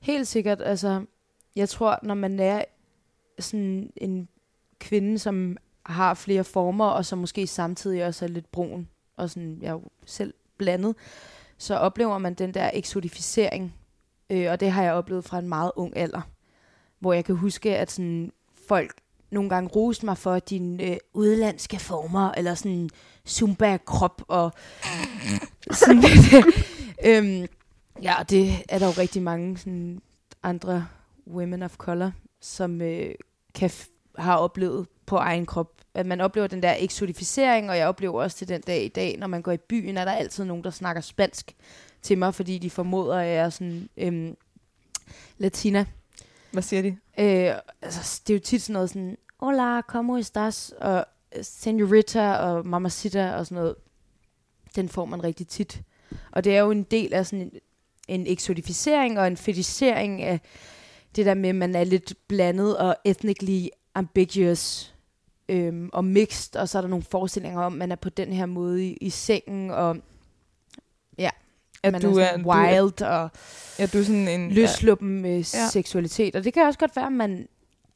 [0.00, 0.62] Helt sikkert.
[0.62, 1.04] Altså,
[1.58, 2.64] jeg tror, når man er
[3.38, 4.28] sådan en
[4.78, 9.58] kvinde, som har flere former, og som måske samtidig også er lidt brun, og sådan,
[9.60, 10.94] jeg er jo selv blandet,
[11.58, 13.74] så oplever man den der eksotificering,
[14.30, 16.20] Øh, og det har jeg oplevet fra en meget ung alder.
[16.98, 18.32] Hvor jeg kan huske, at sådan,
[18.68, 18.94] folk
[19.30, 22.90] nogle gange roste mig for dine øh, udlandske former, eller sådan
[23.28, 24.52] zumba-krop, og
[25.70, 26.34] sådan lidt.
[26.34, 27.46] Øh, øhm,
[28.02, 30.02] ja, og det er der jo rigtig mange sådan,
[30.42, 30.86] andre
[31.30, 33.14] women of color, som øh,
[33.54, 33.70] kan
[34.18, 35.72] har oplevet på egen krop.
[35.94, 39.16] At man oplever den der eksodificering, og jeg oplever også til den dag i dag,
[39.18, 41.56] når man går i byen, er der altid nogen, der snakker spansk
[42.02, 44.36] til mig, fordi de formoder, at jeg er sådan øhm,
[45.38, 45.86] latina.
[46.52, 46.88] Hvad siger de?
[47.18, 50.76] Øh, altså, det er jo tit sådan noget sådan, hola, como estás?
[50.80, 51.04] Og
[51.36, 53.74] øh, senorita og mamacita og sådan noget.
[54.76, 55.82] Den får man rigtig tit.
[56.32, 57.52] Og det er jo en del af sådan en,
[58.08, 60.40] en eksodificering og en fetisering af
[61.16, 64.94] det der med, at man er lidt blandet og ethnically ambiguous
[65.48, 68.32] øhm, og mixed, og så er der nogle forestillinger om, at man er på den
[68.32, 69.96] her måde i, i sengen, og
[71.82, 73.30] At man du er, er, sådan du er, wild og
[73.78, 74.50] ja, du er sådan en...
[74.50, 75.68] løsluppen med Ja.
[75.72, 76.36] seksualitet.
[76.36, 77.48] Og det kan også godt være, at man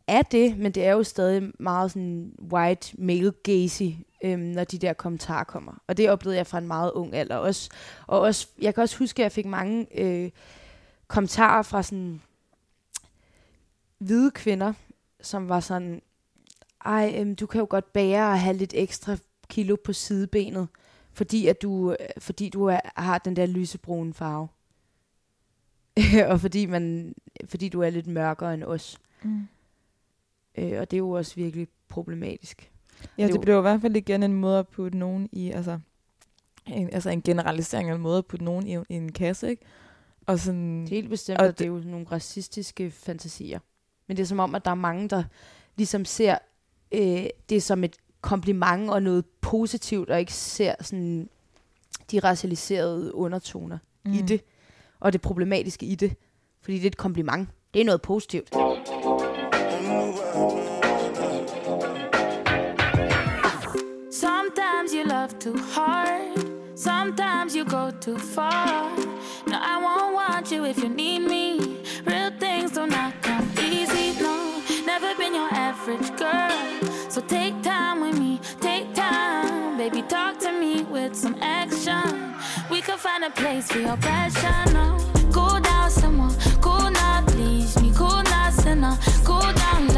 [0.07, 3.83] er det, men det er jo stadig meget sådan white male gazy,
[4.25, 5.72] øhm, når de der kommentarer kommer.
[5.88, 7.70] Og det oplevede jeg fra en meget ung alder også.
[8.07, 10.31] Og også, jeg kan også huske, at jeg fik mange øh,
[11.09, 12.20] kommentarer fra sådan
[14.03, 14.73] hvide kvinder,
[15.21, 16.03] som var sådan,
[16.85, 19.17] ej, øhm, du kan jo godt bære at have lidt ekstra
[19.49, 20.69] kilo på sidebenet,
[21.12, 24.49] fordi at du, øh, fordi du er, har den der lysebrune farve.
[26.31, 28.99] og fordi, man, fordi du er lidt mørkere end os.
[29.23, 29.49] Mm.
[30.59, 32.73] Øh, og det er jo også virkelig problematisk.
[33.19, 33.41] Ja, det Jo.
[33.41, 35.79] blev i hvert fald igen en måde at putte nogen i, altså
[36.67, 39.62] en, altså en generalisering af en måde at putte nogen i, i en kasse, ikke?
[40.27, 43.59] Og sådan, Helt bestemt, Og og det er jo nogle racistiske fantasier.
[44.07, 45.25] Men det er som om, at der er mange, der
[45.77, 46.38] ligesom ser
[46.93, 51.29] øh, det som et kompliment og noget positivt, og ikke ser sådan
[52.11, 54.12] de racialiserede undertoner mm.
[54.12, 54.41] i det,
[55.01, 56.15] og det problematiske i det.
[56.62, 57.49] Fordi det er et kompliment.
[57.75, 58.49] Det er noget positivt.
[64.12, 66.38] Sometimes you love too hard.
[66.77, 68.97] Sometimes you go too far.
[69.47, 71.82] No, I won't want you if you need me.
[77.12, 78.40] So take time with me.
[78.59, 80.01] Take time, baby.
[80.01, 82.35] Talk to me with some action.
[82.70, 84.72] We could find a place for your passion.
[84.72, 84.96] No,
[85.31, 86.35] cool down, someone.
[86.62, 87.92] Cool now, please me.
[87.94, 88.96] Cool now, sinner.
[89.25, 89.88] Cool down,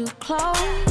[0.00, 0.89] you close.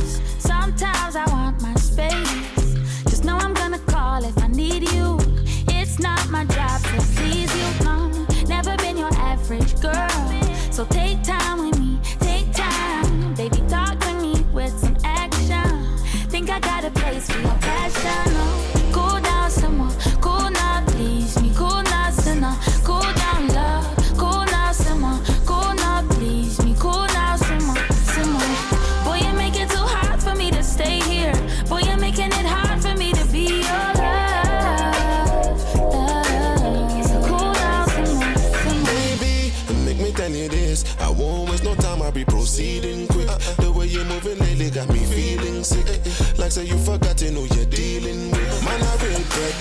[47.20, 48.64] Say you dealing with.
[48.64, 48.96] Man, I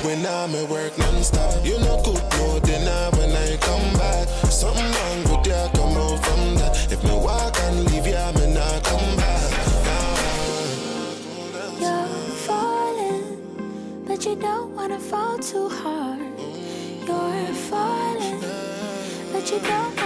[0.05, 1.67] when I'm at work non-stop.
[1.67, 4.29] You know good, no dinner when I come back.
[4.47, 6.93] Something wrong with you, come out from that.
[6.93, 8.07] If me walk and leave
[8.55, 9.51] not come back.
[11.83, 12.07] You're
[12.47, 13.27] falling,
[14.07, 16.31] but you don't wanna fall too hard.
[17.09, 18.41] You're falling,
[19.33, 19.98] but you don't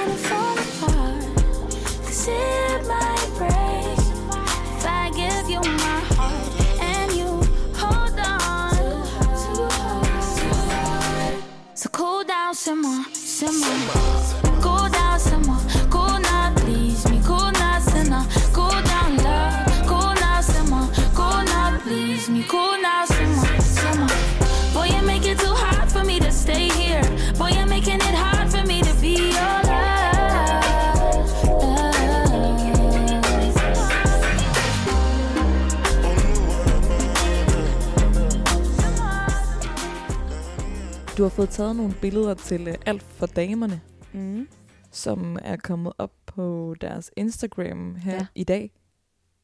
[41.32, 43.80] fået taget nogle billeder til uh, alt for damerne,
[44.14, 44.48] Mm.
[44.90, 48.26] som er kommet op på deres Instagram her Ja.
[48.34, 48.72] i dag.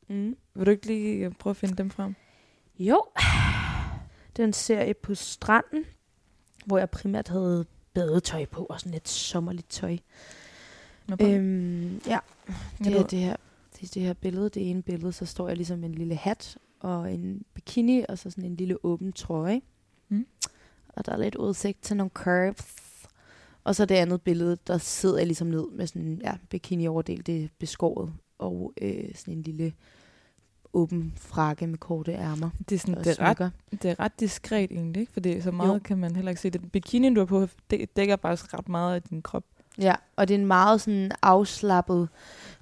[0.09, 0.37] Mm.
[0.55, 2.15] Vil du ikke lige øh, prøve at finde dem frem?
[2.79, 3.05] Jo.
[4.37, 5.85] Det er en serie på stranden,
[6.67, 9.97] hvor jeg primært havde badetøj på, og sådan lidt sommerligt tøj.
[11.21, 12.19] Øhm, ja,
[12.79, 13.37] det er det her,
[13.73, 14.49] det, er det her billede.
[14.49, 18.19] Det ene billede, så står jeg ligesom med en lille hat og en bikini, og
[18.19, 19.61] så sådan en lille åben trøje.
[20.09, 20.27] Mm.
[20.99, 22.75] Og der er lidt udsigt til nogle curves.
[23.65, 27.27] Og så det andet billede, der sidder jeg ligesom ned med sådan en ja, bikini-overdel,
[27.27, 28.13] det er beskåret.
[28.39, 29.73] Og øh, sådan en lille
[30.73, 32.51] åben frakke med korte ærmer.
[32.69, 35.13] det, er sådan, det, er ret, det er ret diskret egentlig, ikke?
[35.13, 35.81] Fordi så meget Jo.
[35.85, 36.73] kan man heller ikke se det.
[36.73, 39.45] Bikinien, du har på, det dækker faktisk ret meget af din krop.
[39.79, 42.09] Ja, og det er en meget sådan afslappet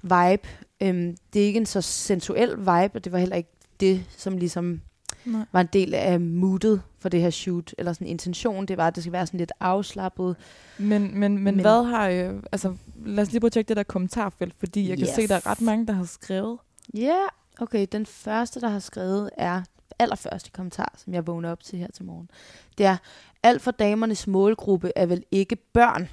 [0.01, 0.47] vibe.
[0.81, 4.37] Øhm, det er ikke en så sensuel vibe, og det var heller ikke det, som
[4.37, 4.81] ligesom
[5.27, 5.45] Nej.
[5.51, 8.95] var en del af moodet for det her shoot, eller sådan intention, det var, at
[8.95, 10.35] det skal være sådan lidt afslappet.
[10.77, 12.07] Men, men, men, men hvad har...
[12.09, 15.15] Øh, altså, lad os lige prøve at tjekke det der kommentarfelt, fordi jeg kan Yes.
[15.15, 16.57] se, der er ret mange, der har skrevet.
[16.93, 17.29] Ja, yeah.
[17.59, 19.61] okay, den første, der har skrevet, er
[19.99, 22.29] allerførste kommentar, som jeg vågner op til her til morgen.
[22.77, 22.97] Det er,
[23.43, 26.09] alt for damernes målgruppe er vel ikke børn.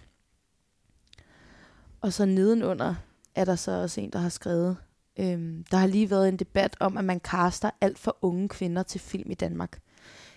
[2.00, 2.94] Og så nedenunder
[3.35, 4.77] er der så også en, der har skrevet,
[5.18, 8.83] øhm, der har lige været en debat om, at man kaster alt for unge kvinder
[8.83, 9.81] til film i Danmark.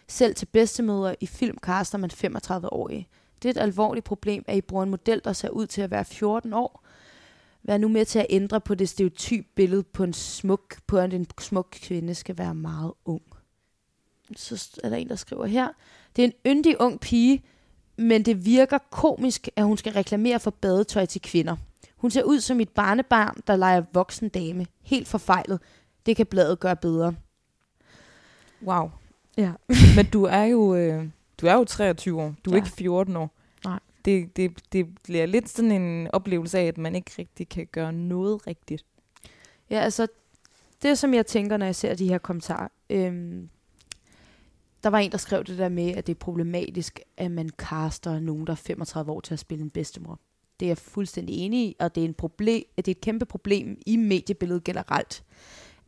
[0.07, 3.07] Selv til bedstemøder i film kaster man 35-årige.
[3.41, 5.91] Det er et alvorligt problem, at I bruger en model, der ser ud til at
[5.91, 6.83] være 14 år.
[7.63, 11.13] Vær nu med til at ændre på det stereotyp billede på en smuk, på at
[11.13, 13.21] en smuk kvinde skal være meget ung.
[14.35, 15.67] Så er der en, der skriver her.
[16.15, 17.43] Det er en yndig ung pige,
[17.97, 21.55] men det virker komisk, at hun skal reklamere for badetøj til kvinder.
[21.97, 24.65] Hun ser ud som et barnebarn, der leger voksen dame.
[24.81, 25.59] Helt forfejlet.
[26.05, 27.15] Det kan bladet gøre bedre.
[28.63, 28.89] Wow.
[29.37, 29.51] Ja.
[29.95, 31.09] Men du er jo, øh,
[31.41, 32.35] du er jo 23 år.
[32.45, 32.61] Du er Ja.
[32.63, 33.31] ikke 14 år.
[33.65, 33.79] Nej.
[34.05, 37.93] Det, det, det bliver lidt sådan en oplevelse af, at man ikke rigtig kan gøre
[37.93, 38.85] noget rigtigt.
[39.69, 40.07] Ja, altså,
[40.81, 43.49] det som jeg tænker, når jeg ser de her kommentarer, øhm,
[44.83, 48.19] der var en, der skrev det der med, at det er problematisk, at man caster
[48.19, 50.19] nogen, der er 35 år til at spille en bedstemor.
[50.59, 53.25] Det er jeg fuldstændig enig i, og det er, en problem, det er et kæmpe
[53.25, 55.23] problem i mediebilledet generelt,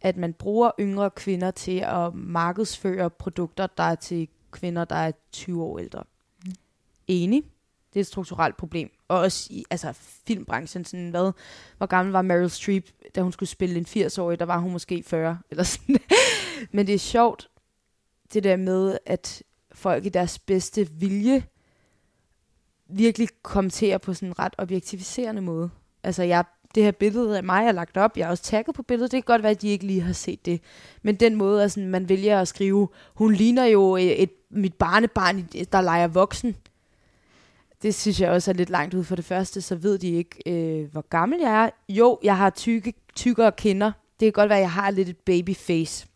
[0.02, 5.12] at man bruger yngre kvinder til at markedsføre produkter, der er til kvinder, der er
[5.32, 6.04] 20 år ældre.
[6.46, 6.52] Mm.
[7.08, 7.44] Enig.
[7.94, 8.92] Det er et strukturelt problem.
[9.08, 9.94] Og også i altså,
[10.28, 11.32] filmbranchen, sådan hvad,
[11.78, 15.04] hvor gammel var Meryl Streep, da hun skulle spille en 80-årig, der var hun måske
[15.04, 15.98] 40, eller sådan.
[16.72, 17.50] Men det er sjovt,
[18.34, 21.44] det der med, at folk i deres bedste vilje
[22.90, 25.70] virkelig kommenterer på sådan en ret objektiviserende måde.
[26.04, 26.44] Altså, jeg,
[26.76, 29.18] det her billede af mig er lagt op, jeg er også tagget på billedet, det
[29.18, 30.62] kan godt være, at de ikke lige har set det.
[31.02, 34.74] Men den måde, at sådan, man vælger at skrive, hun ligner jo et, et, mit
[34.74, 36.56] barnebarn, der leger voksen.
[37.82, 40.42] Det synes jeg også er lidt langt ud for det første, så ved de ikke,
[40.46, 41.70] øh, hvor gammel jeg er.
[41.90, 43.92] Jo, jeg har tykke, tykkere kinder.
[44.20, 46.08] Det kan godt være, at jeg har lidt et babyface.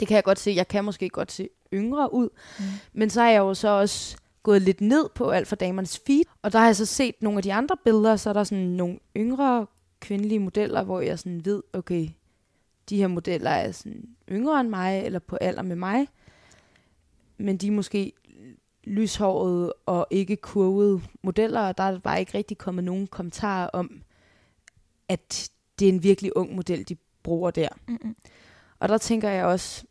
[0.00, 0.52] Det kan jeg godt se.
[0.56, 2.28] Jeg kan måske godt se yngre ud.
[2.58, 2.64] Mm.
[2.92, 6.24] Men så har jeg jo så også gået lidt ned på alt for damernes feed.
[6.42, 8.64] Og der har jeg så set nogle af de andre billeder, så er der sådan
[8.64, 9.66] nogle yngre
[10.00, 12.08] kvindelige modeller, hvor jeg sådan ved, okay,
[12.88, 16.08] de her modeller er sådan yngre end mig, eller på alder med mig.
[17.38, 18.12] Men de er måske
[18.84, 24.02] lyshårede og ikke kurvede modeller, og der er bare ikke rigtig kommet nogen kommentarer om,
[25.08, 27.68] at det er en virkelig ung model, de bruger der.
[27.88, 28.16] Mm-mm.
[28.78, 29.84] Og der tænker jeg også,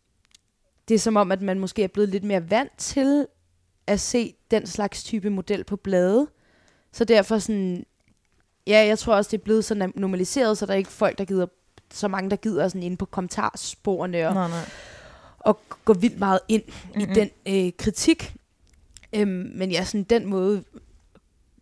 [0.87, 3.27] det er som om, at man måske er blevet lidt mere vant til
[3.87, 6.27] at se den slags type model på blade.
[6.91, 7.85] Så derfor sådan,
[8.67, 11.25] ja, jeg tror også, det er blevet så normaliseret, så der er ikke folk, der
[11.25, 11.45] gider,
[11.93, 14.69] så mange, der gider sådan inde på kommentarsporene og, Nej, nej.
[15.39, 17.01] og gå vildt meget ind mm-hmm.
[17.01, 18.35] i den øh, kritik.
[19.13, 20.63] Øhm, men ja, sådan den måde,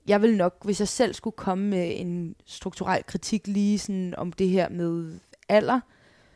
[0.08, 4.32] jeg vil nok, hvis jeg selv skulle komme med en strukturel kritik lige sådan om
[4.32, 5.20] det her med
[5.50, 5.80] alder,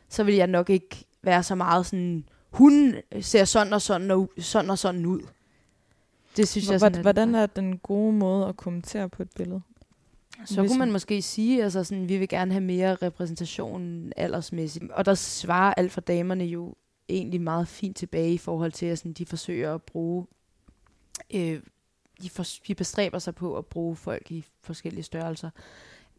[0.08, 4.30] så vil jeg nok ikke være så meget sådan, hun ser sådan og sådan og
[4.38, 5.20] sådan og sådan ud.
[6.36, 9.60] Det synes jeg sådan, Hvordan, er den gode måde at kommentere på et billede?
[10.44, 14.90] Så Hvis kunne man måske sige, altså sådan, vi vil gerne have mere repræsentation aldersmæssigt.
[14.90, 16.74] Og der svarer alt for damerne jo
[17.08, 20.26] egentlig meget fint tilbage i forhold til, at sådan, de forsøger at bruge
[21.34, 21.60] øh,
[22.22, 25.50] de, for, de bestræber sig på at bruge folk i forskellige størrelser,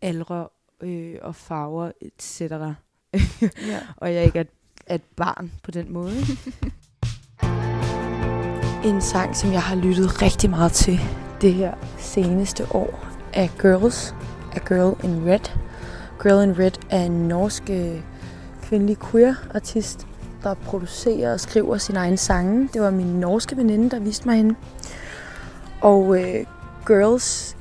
[0.01, 0.47] aldre
[0.81, 2.41] øh, og farver, etc.
[2.41, 2.75] Ja.
[3.97, 4.43] og jeg ikke er,
[4.85, 6.13] er et barn på den måde.
[8.83, 10.99] en sang, som jeg har lyttet rigtig meget til
[11.41, 14.15] det her seneste år, er Girls,
[14.55, 15.39] A Girl in Red.
[16.23, 17.99] Girl in Red er en norsk øh,
[18.61, 20.07] kvindelig queer-artist,
[20.43, 22.69] der producerer og skriver sin egen sange.
[22.73, 24.55] Det var min norske veninde, der viste mig hende.
[25.81, 26.45] Og øh,
[26.87, 27.57] Girls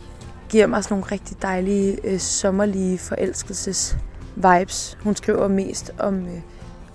[0.48, 3.96] giver mig sådan nogle rigtig dejlige, øh, sommerlige forelskelses
[4.36, 4.98] vibes.
[5.02, 6.40] Hun skriver mest om, øh,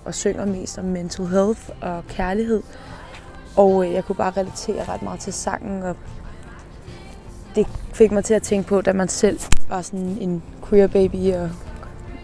[0.04, 2.62] og synger mest om mental health og kærlighed.
[3.56, 5.96] Og øh, jeg kunne bare relatere ret meget til sangen, og
[7.54, 11.32] det fik mig til at tænke på, da man selv var sådan en queer baby
[11.32, 11.50] og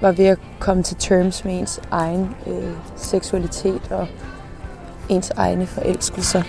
[0.01, 4.07] var ved at komme til terms med ens egen øh, seksualitet og
[5.09, 6.43] ens egne forelskelser.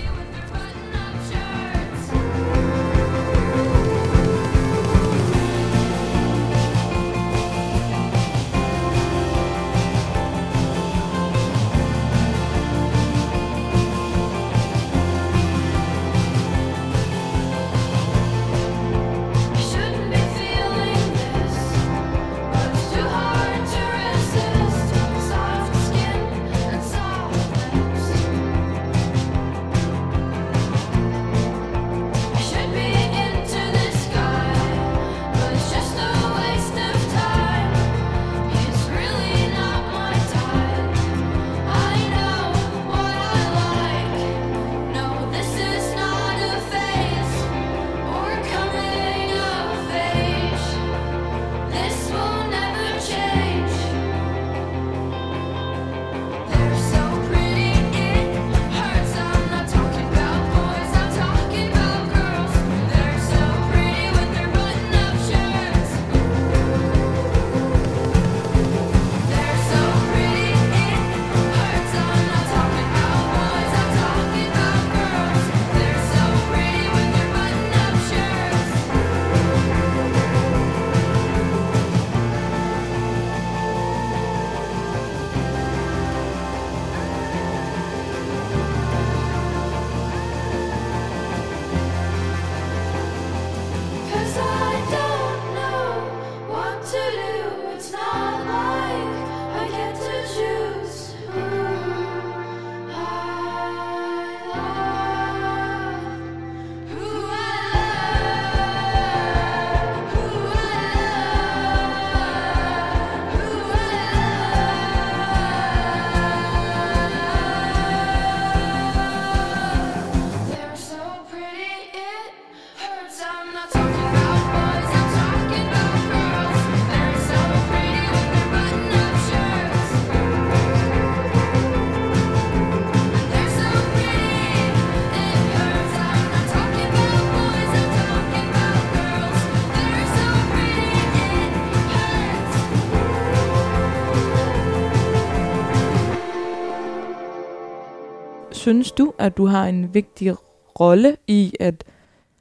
[148.64, 150.36] Synes du, at du har en vigtig
[150.80, 151.84] rolle i, at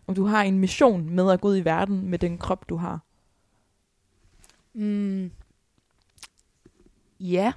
[0.07, 2.77] om du har en mission med at gå ud i verden med den krop, du
[2.77, 3.01] har?
[4.75, 5.31] Mm.
[7.21, 7.53] Ja.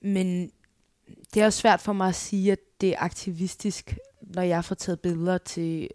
[0.00, 0.50] Men
[1.34, 4.74] det er også svært for mig at sige, at det er aktivistisk, når jeg får
[4.74, 5.88] taget billeder til,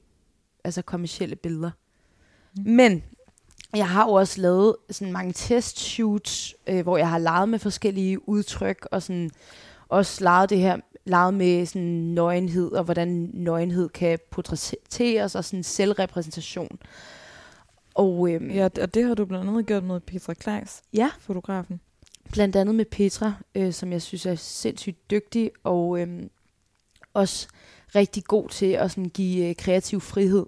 [0.63, 1.71] altså kommersielle billeder.
[2.57, 2.63] Mm.
[2.71, 3.03] Men
[3.75, 8.29] jeg har jo også lavet sådan mange testshoots, øh, hvor jeg har leget med forskellige
[8.29, 9.31] udtryk, og sådan
[9.89, 15.63] også leget det her, leget med sådan nøgenhed, og hvordan nøgenhed kan portrætteres, og sådan
[15.63, 16.79] selvrepræsentation.
[17.93, 21.79] Og øhm, Ja, og det har du blandt andet gjort med Petra Kleis, ja, fotografen.
[22.31, 26.29] blandt andet med Petra, øh, som jeg synes er sindssygt dygtig, og øhm,
[27.13, 27.47] også
[27.95, 30.45] rigtig god til at sådan give øh, kreativ frihed.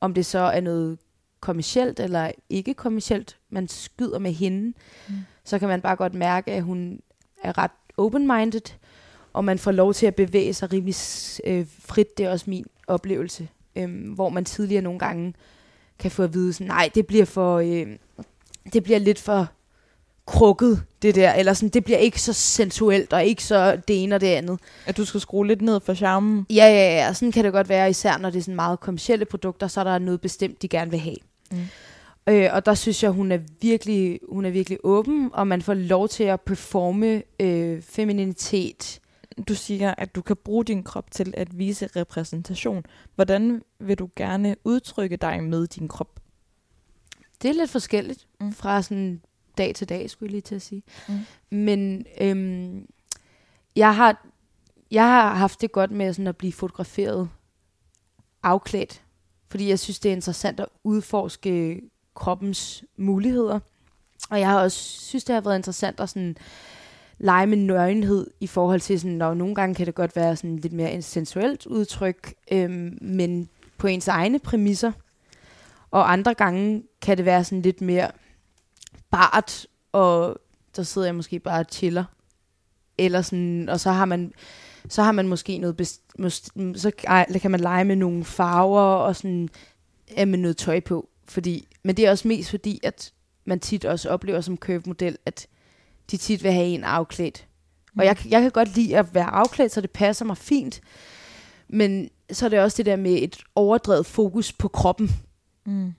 [0.00, 0.98] Om det så er noget
[1.40, 4.72] kommercielt eller ikke kommercielt, man skyder med hende,
[5.08, 5.14] Mm.
[5.44, 7.00] så kan man bare godt mærke, at hun
[7.42, 8.74] er ret open-minded,
[9.34, 10.94] og man får lov til at bevæge sig rimelig
[11.44, 12.18] øh, frit.
[12.18, 15.34] Det er også min oplevelse, øhm, hvor man tidligere nogle gange
[15.98, 17.86] kan få at vide, sådan, nej, det bliver for, øh,
[18.72, 19.48] det bliver lidt for
[20.26, 24.14] krukket, det der, eller sådan, det bliver ikke så sensuelt, og ikke så det ene
[24.14, 24.58] og det andet.
[24.86, 26.46] At du skal skrue lidt ned for charmen.
[26.50, 29.24] Ja, ja, ja, sådan kan det godt være, især når det er sådan meget kommersielle
[29.24, 31.16] produkter, så er der noget bestemt, de gerne vil have.
[31.50, 31.58] Mm.
[32.26, 35.74] Øh, og der synes jeg, hun er virkelig, hun er virkelig åben, og man får
[35.74, 39.00] lov til at performe øh, femininitet
[39.48, 42.84] du siger, at du kan bruge din krop til at vise repræsentation.
[43.14, 46.20] Hvordan vil du gerne udtrykke dig med din krop?
[47.42, 48.52] Det er lidt forskelligt Mm.
[48.52, 49.22] fra sådan
[49.58, 50.82] dag til dag, skulle jeg lige til at sige.
[51.08, 51.18] Mm.
[51.50, 52.86] Men øhm,
[53.76, 54.26] jeg, har,
[54.90, 57.28] jeg har haft det godt med sådan at blive fotograferet
[58.42, 59.02] afklædt,
[59.48, 61.80] fordi jeg synes, det er interessant at udforske
[62.14, 63.60] kroppens muligheder.
[64.30, 66.36] Og jeg har også synes, det har været interessant at sådan
[67.18, 70.56] lege med nøgenhed i forhold til sådan, når nogle gange kan det godt være sådan
[70.56, 73.48] lidt mere sensuelt udtryk, øhm, men
[73.78, 74.92] på ens egne præmisser.
[75.90, 78.10] Og andre gange kan det være sådan lidt mere
[79.10, 80.38] bart, og
[80.76, 82.04] der sidder jeg måske bare og chiller.
[82.98, 84.32] Eller sådan, og så har man,
[84.88, 86.90] så har man måske noget, best, mås- så
[87.42, 89.48] kan man lege med nogle farver og sådan,
[90.16, 91.08] ja, med noget tøj på.
[91.24, 93.12] Fordi, men det er også mest fordi, at
[93.44, 95.46] man tit også oplever som curve-model, at
[96.10, 97.46] de tit vil have en afklædt.
[97.98, 100.80] Og jeg, jeg kan godt lide at være afklædt, så det passer mig fint.
[101.68, 105.10] Men så er det også det der med et overdrevet fokus på kroppen
[105.66, 105.94] Mm.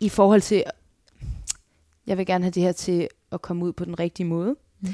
[0.00, 0.64] i forhold til,
[2.06, 4.56] jeg vil gerne have det her til at komme ud på den rigtige måde.
[4.80, 4.88] Mm.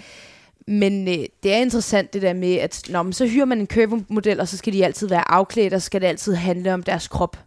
[0.67, 0.75] Mm.
[0.75, 3.67] Men øh, det er interessant det der med, at når man så hyrer man en
[3.67, 6.83] curve-model, og så skal de altid være afklædt, og så skal det altid handle om
[6.83, 7.39] deres krop.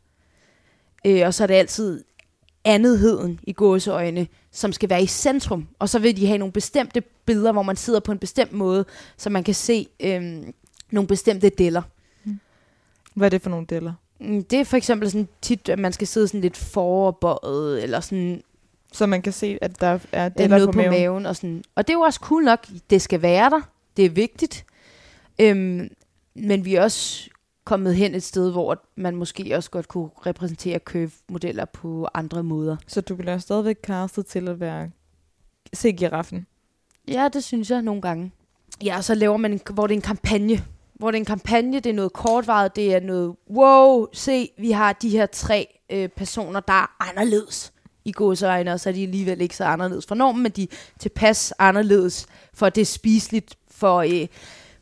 [1.05, 2.03] Øh, og så er det altid
[2.68, 5.68] andetheden i gåseøjne, som skal være i centrum.
[5.80, 8.86] Og så vil de have nogle bestemte billeder, hvor man sidder på en bestemt måde,
[9.18, 10.22] så man kan se øh,
[10.91, 11.82] nogle bestemte deller.
[13.13, 13.93] Hvad er det for nogle deller?
[14.20, 17.99] Mm, Det er for eksempel sådan tit, at man skal sidde sådan lidt foroverbøjet, eller
[17.99, 18.41] sådan
[18.93, 20.91] Så man kan se, at der er eller deller noget på, på maven.
[20.91, 21.26] maven.
[21.26, 21.63] og, sådan.
[21.76, 22.68] og det er jo også cool nok.
[22.89, 23.61] Det skal være der.
[23.97, 24.65] Det er vigtigt.
[25.39, 25.89] Øhm,
[26.36, 27.30] men vi er også
[27.68, 32.78] kommet hen et sted, hvor man måske også godt kunne repræsentere curve-modeller på andre måder.
[32.88, 34.89] Så du bliver stadigvæk castet til at være...
[35.74, 36.47] Se giraffen.
[37.07, 38.32] Ja, det synes jeg nogle gange.
[38.84, 40.63] Ja, og så laver man, en, hvor det er en kampagne.
[40.93, 44.72] Hvor det er en kampagne, det er noget kortvaret, det er noget, wow, se, vi
[44.72, 47.74] har de her tre øh, personer, der er anderledes
[48.05, 50.68] i gåseøjne, og så er de alligevel ikke så anderledes for normen, men de er
[50.99, 54.28] tilpas anderledes, for det er spiseligt for øh,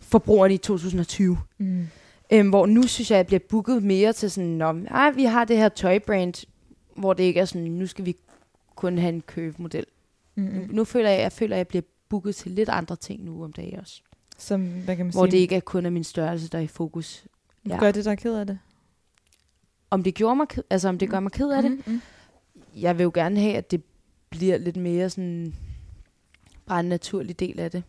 [0.02, 1.38] forbrugerne i 2020.
[1.58, 1.88] Mm.
[2.34, 5.24] Øhm, hvor nu synes jeg, at jeg bliver booket mere til sådan, om, nej, vi
[5.24, 6.46] har det her tøjbrand,
[6.96, 8.16] hvor det ikke er sådan, nu skal vi
[8.76, 9.86] kun have en curve-model.
[10.36, 10.68] Mm.
[10.72, 13.54] Nu føler jeg, jeg føler, at jeg bliver booket til lidt andre ting nu om
[13.54, 14.02] dagen også.
[14.38, 15.32] Som, hvad kan man Hvor sige?
[15.32, 17.26] det ikke er kun er min størrelse, der er i fokus.
[17.70, 17.78] ja.
[17.78, 18.60] Gør det dig ked af det?
[19.90, 21.72] Om det gjorde mig, altså om det gør mig ked af det.
[21.72, 22.02] Mm, mm.
[22.76, 23.84] Jeg vil jo gerne have, at det
[24.30, 25.56] bliver lidt mere sådan
[26.66, 27.84] bare en naturlig del af det.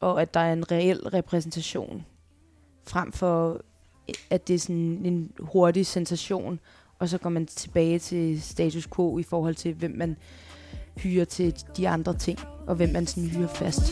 [0.00, 2.06] Og at der er en reel repræsentation,
[2.86, 3.60] frem for
[4.30, 6.60] at det er sådan en hurtig sensation,
[6.98, 10.16] og så går man tilbage til status quo i forhold til, hvem man
[10.96, 13.82] hyrer til de andre ting, og hvem man sådan hyrer fast.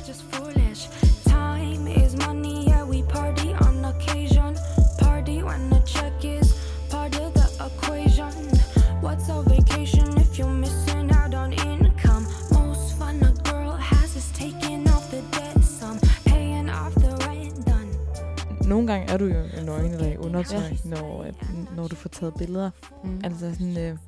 [18.70, 20.76] Nogle gange er du jo nøgen eller i undertøj, Ja.
[20.84, 21.34] når, at,
[21.76, 22.70] når du får taget billeder.
[23.04, 23.20] Mm.
[23.24, 23.98] Altså sådan, øh,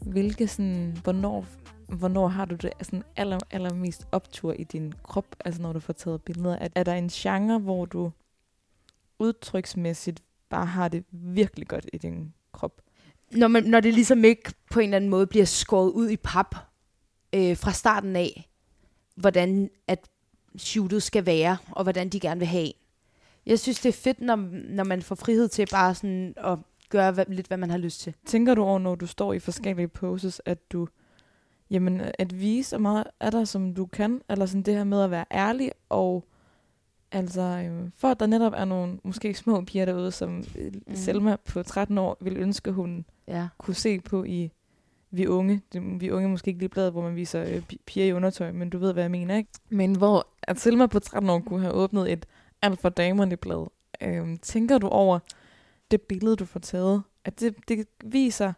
[0.00, 1.46] hvilke sådan, hvornår,
[1.88, 5.92] hvornår har du det sådan aller, allermest optur i din krop, altså når du får
[5.92, 6.56] taget billeder?
[6.56, 8.12] Er, er der en genre, hvor du
[9.18, 12.72] udtryksmæssigt bare har det virkelig godt i din krop?
[13.30, 16.16] når, man, når det ligesom ikke på en eller anden måde bliver skåret ud i
[16.16, 16.54] pap
[17.32, 18.48] øh, fra starten af,
[19.14, 20.08] hvordan at
[20.56, 22.72] shootet skal være, og hvordan de gerne vil have.
[23.48, 24.36] Jeg synes, det er fedt, når,
[24.68, 26.58] når man får frihed til bare sådan at
[26.90, 28.14] gøre hvad, lidt, hvad man har lyst til.
[28.26, 30.88] Tænker du over, når du står i forskellige poses, at du,
[31.70, 35.02] jamen, at vise så meget af dig, som du kan, eller sådan det her med
[35.02, 36.24] at være ærlig, og
[37.12, 40.44] altså, øh, for at der netop er nogle måske små piger derude, som mm.
[40.86, 40.96] Mhm.
[40.96, 43.48] Selma på 13 år vil ønske, hun Ja.
[43.58, 44.50] kunne se på i
[45.10, 45.60] Vi Unge.
[45.72, 48.52] Det, vi Unge måske ikke lige bladet, hvor man viser øh, pi- piger i undertøj,
[48.52, 49.50] men du ved, hvad jeg mener, ikke?
[49.68, 52.26] Men hvor at Selma på 13 år kunne have åbnet et
[52.62, 53.66] alt for damerne blad.
[54.00, 55.18] Øhm, tænker du over
[55.90, 57.02] det billede, du får taget?
[57.24, 58.52] At det, det viser,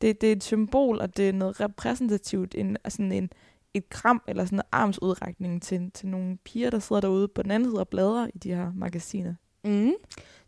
[0.00, 3.30] det, det er et symbol, og det er noget repræsentativt, en, altså sådan en,
[3.74, 7.50] et kram eller sådan en armsudrækning til, til nogle piger, der sidder derude på den
[7.50, 9.34] anden side og bladrer i de her magasiner.
[9.64, 9.92] Mm.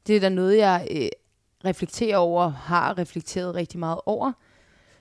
[0.07, 1.09] Det er da noget, jeg øh,
[1.65, 4.33] reflekterer over, har reflekteret rigtig meget over.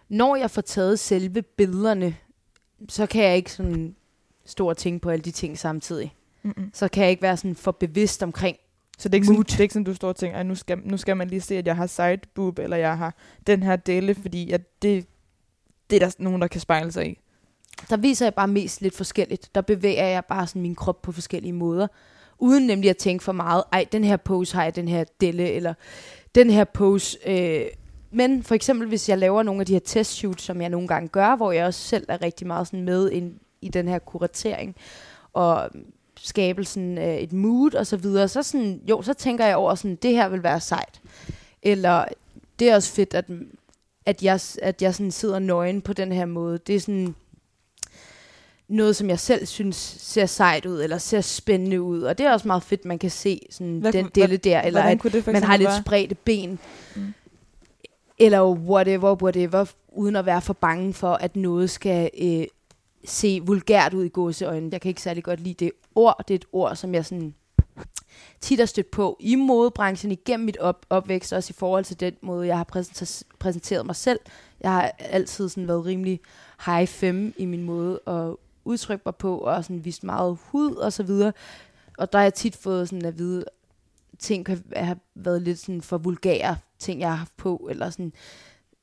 [0.10, 2.16] Når jeg får taget selve billederne,
[2.90, 3.96] så kan jeg ikke sådan
[4.46, 6.16] stå og tænke på alle de ting samtidig.
[6.46, 6.72] Mm-mm.
[6.74, 8.58] Så kan jeg ikke være sådan for bevidst omkring,
[8.98, 10.56] Så det er ikke, sådan, det er ikke sådan, du står og tænker, "Ej, nu
[10.56, 13.16] skal, nu skal man lige se, at jeg har side boob, eller jeg har
[13.48, 15.06] den her dele, fordi at det,
[15.90, 17.20] det er der nogen, der kan spejle sig i.
[17.90, 19.56] der viser jeg bare mest lidt forskelligt.
[19.56, 21.88] Der bevæger jeg bare sådan min krop på forskellige måder.
[22.40, 25.52] uden nemlig at tænke for meget, ej, den her pose har jeg, den her delle,
[25.52, 25.74] eller
[26.36, 27.18] den her pose.
[27.26, 27.66] Øh,
[28.12, 31.08] men for eksempel, hvis jeg laver nogle af de her testshoots, som jeg nogle gange
[31.08, 34.76] gør, hvor jeg også selv er rigtig meget sådan med ind i den her kuratering,
[35.34, 35.70] og
[36.28, 39.96] skabelsen af et mood og så videre, så, sådan, jo, så tænker jeg over, sådan,
[39.96, 41.02] det her vil være sejt.
[41.64, 42.06] Eller
[42.60, 43.26] det er også fedt, at,
[44.06, 46.58] at jeg, at jeg sådan sidder nøgen på den her måde.
[46.68, 47.16] Det er sådan
[48.68, 52.02] noget, som jeg selv synes ser sejt ud, eller ser spændende ud.
[52.02, 54.62] Og det er også meget fedt, man kan se sådan Hvad den kunne- delle der,
[54.62, 55.02] eller at
[55.34, 56.60] man har lidt spredte ben.
[56.96, 57.14] Mm.
[58.20, 62.44] Eller whatever, whatever, uden at være for bange for, at noget skal øh,
[63.08, 64.70] se vulgært ud i gåseøjne.
[64.72, 66.24] Jeg kan ikke særlig godt lide det ord.
[66.28, 67.36] Det er et ord, som jeg sådan
[68.42, 72.14] tit har stødt på i modebranchen igennem mit op- opvækst, også i forhold til den
[72.22, 74.20] måde, jeg har præsenter- præsenteret mig selv.
[74.62, 76.20] Jeg har altid sådan været rimelig
[76.66, 78.36] high fem i min måde at
[78.66, 81.34] udtrykke mig på, og sådan vist meget hud og så videre.
[81.98, 83.46] Og der har jeg tit fået sådan at vide,
[84.20, 88.14] ting kan have været lidt sådan for vulgære ting, jeg har haft på, eller sådan,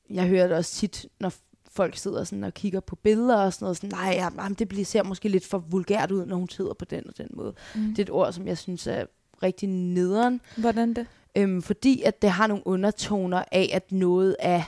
[0.09, 1.33] jeg hører det også tit, når
[1.75, 4.67] folk sidder sådan og kigger på billeder og sådan noget, sådan, nej, ja, jamen, det
[4.69, 7.53] bliver, ser måske lidt for vulgært ud, når hun sidder på den og den måde.
[7.75, 7.81] Mm.
[7.89, 9.05] Det er et ord, som jeg synes er
[9.43, 11.05] rigtig nederen, Hvordan det?
[11.35, 14.61] øhm, fordi at det har nogle undertoner af, at noget er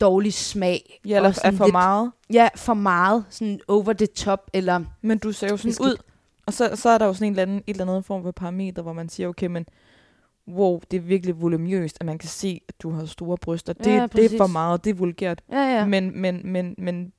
[0.00, 1.00] dårlig smag.
[1.04, 2.10] Ja, eller er for lidt- meget.
[2.32, 5.88] Ja, for meget, sådan over the top, eller Men du ser jo sådan Beskidt.
[5.88, 5.96] ud,
[6.46, 8.30] og så, så er der jo sådan en eller anden, et eller andet form for
[8.30, 9.66] parameter, hvor man siger, okay, men
[10.52, 13.72] wow, det er virkelig volumøst, at man kan se, at du har store bryster.
[13.72, 15.42] Det, Ja, det er for meget, det er vulgært.
[15.52, 15.86] ja, ja.
[15.86, 17.12] Men, men, men, men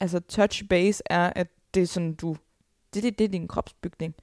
[0.00, 2.36] altså touch base er, at det er sådan, du,
[2.94, 4.14] det, det, det er din kropsbygning.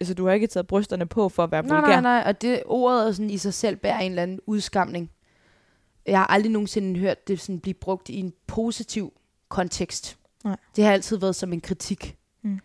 [0.00, 2.00] Altså, du har ikke taget brysterne på for at være Nej, vulgær.
[2.00, 5.10] nej, nej, og det ordet sådan i sig selv bærer en eller anden udskamning.
[6.06, 9.12] Jeg har aldrig nogensinde hørt det sådan blive brugt i en positiv
[9.48, 10.18] kontekst.
[10.44, 10.56] Nej.
[10.76, 12.16] Det har altid været som en kritik.
[12.42, 12.58] Mm.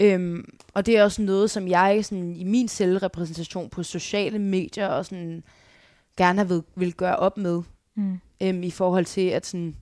[0.00, 4.86] Øhm, og det er også noget, som jeg sådan, i min selvrepræsentation på sociale medier
[4.86, 5.42] og sådan,
[6.16, 7.62] gerne vil, vil gøre op med.
[7.94, 8.20] Mm.
[8.42, 9.76] Øhm, I forhold til at sådan,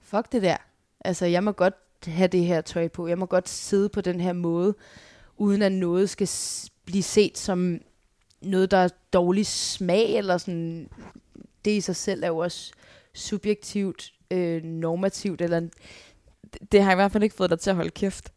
[0.00, 0.56] fuck det der.
[1.00, 1.74] Altså, jeg må godt
[2.06, 3.06] have det her tøj på.
[3.06, 4.74] Jeg må godt sidde på den her måde,
[5.36, 6.28] uden at noget skal
[6.84, 7.80] blive set som
[8.40, 10.88] noget, der er dårlig smag, eller sådan.
[11.64, 12.72] Det i sig selv er jo også
[13.14, 15.68] subjektivt, øh, normativt, eller...
[16.72, 18.32] Det har i hvert fald ikke fået dig til at holde kæft.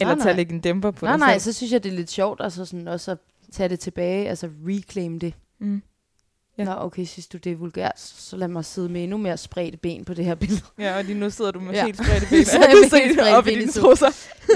[0.00, 0.32] Eller Nej, nej.
[0.32, 1.52] lægge en dæmper på nej, dig nej, selv.
[1.52, 3.18] så synes jeg, det er lidt sjovt, altså sådan også at
[3.52, 5.34] tage det tilbage, altså reclaim det.
[5.58, 5.82] Mm.
[6.58, 6.64] Ja.
[6.64, 9.78] Nå, okay, synes du, det er vulgært, så lad mig sidde med endnu mere spredte
[9.78, 10.60] ben på det her billede.
[10.78, 11.84] Ja, og lige nu sidder du med Ja.
[11.84, 12.44] helt spredte ben.
[12.54, 14.06] Så er jeg med helt det spredte ben i dine trusser.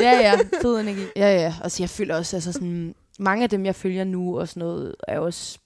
[0.03, 1.05] ja, ja, fed energi.
[1.17, 4.49] Ja, ja, altså jeg føler også, altså sådan, mange af dem, jeg følger nu og
[4.49, 5.59] sådan noget, er også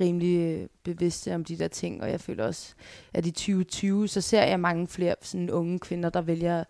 [0.00, 2.74] rimelig øh, bevidste om de der ting, og jeg føler også,
[3.14, 6.64] at i 2020, så ser jeg mange flere sådan unge kvinder, der vælger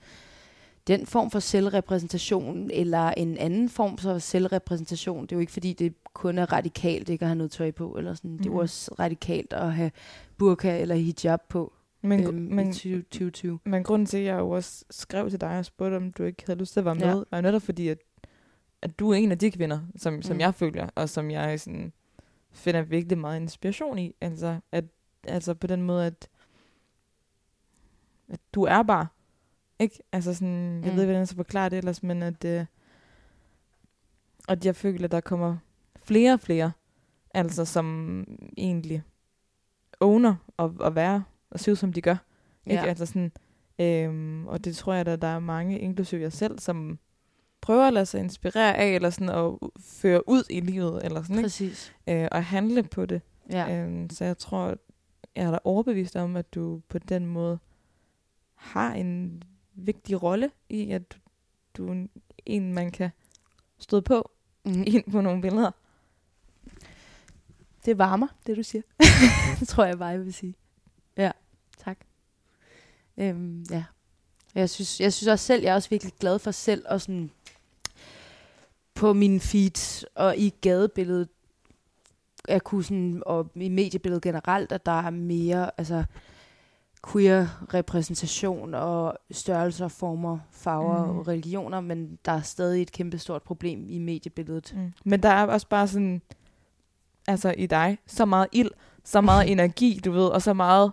[0.87, 5.23] den form for selvrepræsentation, eller en anden form for selvrepræsentation.
[5.23, 7.97] Det er jo ikke, fordi det kun er radikalt ikke at have noget tøj på,
[7.99, 8.33] eller sådan.
[8.33, 8.59] Det er jo Mhm.
[8.61, 9.91] også radikalt at have
[10.39, 11.73] burka eller hijab på
[12.03, 13.59] Men, øhm, men, i 20, 2020.
[13.65, 16.43] men grunden til, at jeg jo også skrev til dig og spurgte, om du ikke
[16.47, 17.15] havde lyst til at være med, ja.
[17.31, 17.99] var jo netop fordi, at,
[18.83, 20.41] at du er en af de kvinder, som, som Mm.
[20.41, 21.93] jeg følger, og som jeg sådan,
[22.53, 24.15] finder virkelig meget inspiration i.
[24.21, 24.85] Altså, at,
[25.25, 26.29] altså på den måde, at,
[28.29, 29.07] at du er bare.
[29.79, 29.99] Ikke?
[30.13, 30.83] Altså sådan, jeg Mm.
[30.85, 32.65] ved ikke, hvordan jeg skal forklare det ellers, men at, øh,
[34.49, 35.57] at jeg føler, at der kommer
[36.03, 36.73] flere og flere,
[37.35, 38.25] altså som
[38.59, 39.03] egentlig
[40.01, 42.17] owner at, at være og se ud, som de gør.
[42.67, 42.83] Ikke?
[42.83, 42.89] Ja.
[42.89, 43.33] Altså sådan,
[43.79, 46.99] øhm, og det tror jeg, at der er mange, inklusive jeg selv, som
[47.61, 51.37] prøver at lade sig inspirere af, eller sådan at føre ud i livet, eller sådan,
[51.37, 51.45] ikke?
[51.45, 51.95] Præcis.
[52.09, 53.21] Øh, og handle på det.
[53.51, 53.77] Ja.
[53.85, 54.77] Øhm, så jeg tror,
[55.37, 57.59] jeg er da overbevist om, at du på den måde
[58.55, 59.43] har en
[59.77, 61.19] vigtig rolle i, at du,
[61.77, 62.07] du er
[62.47, 63.11] en- man kan
[63.79, 64.31] stå på
[64.65, 64.85] Mm.
[64.87, 65.71] ind på nogle billeder.
[67.85, 68.83] Det varmer, det du siger.
[69.61, 70.55] det tror jeg bare, jeg vil sige.
[71.17, 71.31] Ja,
[71.85, 71.99] tak.
[73.17, 73.85] Øhm, ja.
[74.55, 77.31] Jeg synes, jeg synes også selv, jeg er også virkelig glad for selv, og sådan
[78.95, 81.29] på mine feeds og i gadebilledet,
[82.49, 86.05] jeg kunne sådan, og i mediebilledet generelt, at der er mere, altså
[87.13, 91.19] queer repræsentation og størrelser, former, farver Mm.
[91.19, 94.75] og religioner, men der er stadig et kæmpe stort problem i mediebilledet.
[94.77, 94.93] Mm.
[95.05, 96.23] Men der er også bare sådan,
[97.29, 98.71] altså i dig, så meget ild,
[99.05, 100.93] så meget energi, du ved, og så meget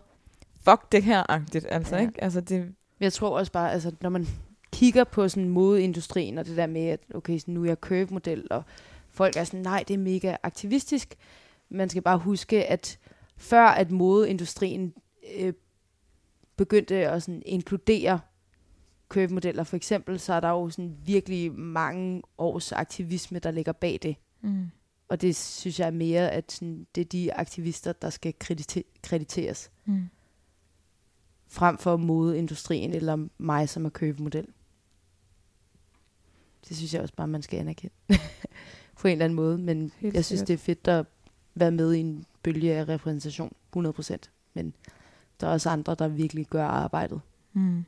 [0.62, 2.02] fuck det her-agtigt, altså, ja.
[2.02, 2.24] ikke?
[2.24, 4.28] Altså det, Jeg tror også bare, altså når man
[4.72, 8.48] kigger på sådan modeindustrien, og det der med, at okay, sådan, nu er jeg curve-model,
[8.52, 8.64] og
[9.10, 11.16] folk er sådan, nej, det er mega aktivistisk.
[11.70, 13.00] Man skal bare huske, at
[13.38, 14.94] før at modeindustrien
[15.40, 15.54] øh,
[16.58, 18.20] begyndte at sådan, inkludere
[19.10, 24.00] curve-modeller for eksempel, så er der jo sådan virkelig mange års aktivisme, der ligger bag
[24.02, 24.16] det.
[24.42, 24.70] Mm.
[25.08, 29.00] Og det synes jeg er mere, at sådan, det er de aktivister, der skal kredite-
[29.04, 30.04] krediteres, Mm.
[31.48, 34.48] frem for modeindustrien eller mig, som er købemodel.
[36.70, 37.94] Det synes jeg også bare, man skal anerkende.
[39.02, 39.58] På en eller anden måde.
[39.58, 41.06] Men Helt jeg synes, det er fedt at
[41.56, 43.56] være med i en bølge af repræsentation.
[43.78, 44.18] 100%.
[44.54, 44.74] Men
[45.44, 47.22] der er også andre, der virkelig gør arbejdet.
[47.54, 47.86] Mm.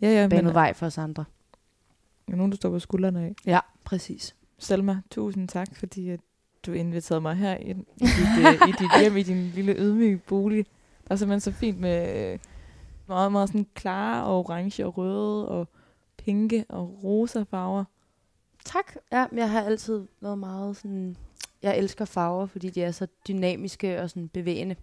[0.00, 1.24] Ja, ja, Baner men vej for os andre.
[2.28, 3.34] er nogen, der står på skuldrene af.
[3.46, 4.34] Ja, præcis.
[4.58, 6.20] Selma, tusind tak, fordi at
[6.66, 10.16] du inviterede mig her ind i dit, øh, i dit hjem, i din lille ydmyge
[10.16, 10.66] bolig.
[11.08, 12.38] Der er simpelthen så fint med øh,
[13.06, 15.68] meget, meget sådan klare og orange og røde og
[16.16, 17.84] pinke og rosa farver.
[18.64, 18.96] Tak.
[19.12, 21.16] Ja, men jeg har altid været meget sådan...
[21.62, 24.76] Jeg elsker farver, fordi de er så dynamiske og sådan bevægende.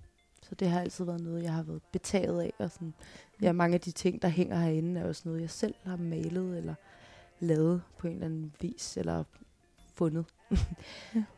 [0.50, 2.54] Så det har altid været noget, jeg har været betaget af.
[2.60, 2.94] Og sådan,
[3.42, 6.58] ja, mange af de ting, der hænger herinde, er også noget, jeg selv har malet
[6.58, 6.76] eller
[7.40, 9.24] lavet på en eller anden vis, eller
[9.94, 10.26] fundet.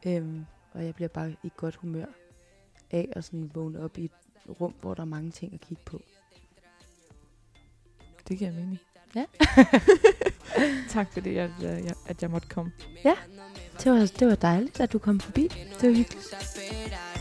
[0.04, 0.18] Ja.
[0.18, 2.06] øhm, og jeg bliver bare i godt humør
[2.92, 4.12] af at sådan vågne op i et
[4.62, 6.02] rum, hvor der er mange ting at kigge på.
[8.28, 8.80] Det giver mening.
[9.16, 9.26] Ja.
[10.96, 12.72] tak fordi, at, øh, jeg, at jeg måtte komme.
[13.84, 15.48] Det var, det var dejligt, at du kom forbi.
[15.82, 17.17] Det var hyggeligt.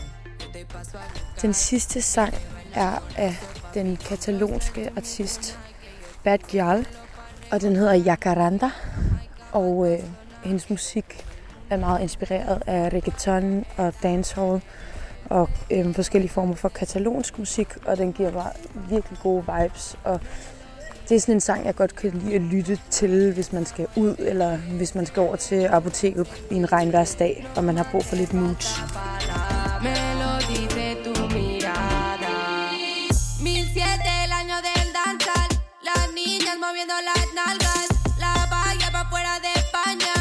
[1.41, 2.33] Den sidste sang
[2.75, 3.37] er af
[3.73, 5.59] den katalonske artist
[6.23, 6.87] Bad Gyal,
[7.51, 8.69] og den hedder Jacaranda.
[9.51, 9.99] Og øh,
[10.43, 11.25] hendes musik
[11.69, 14.61] er meget inspireret af reggaeton og dancehall
[15.29, 18.51] og øh, forskellige former for katalonsk musik, og den giver bare
[18.89, 19.97] virkelig gode vibes.
[20.03, 20.19] Og
[21.09, 23.87] det er sådan en sang, jeg godt kan lide at lytte til, hvis man skal
[23.95, 28.03] ud, eller hvis man skal over til apoteket i en regnværsdag, og man har brug
[28.03, 28.79] for lidt moods.
[36.77, 37.87] Moviendo las nalgas.
[38.19, 40.13] La valla pa' fuera de España.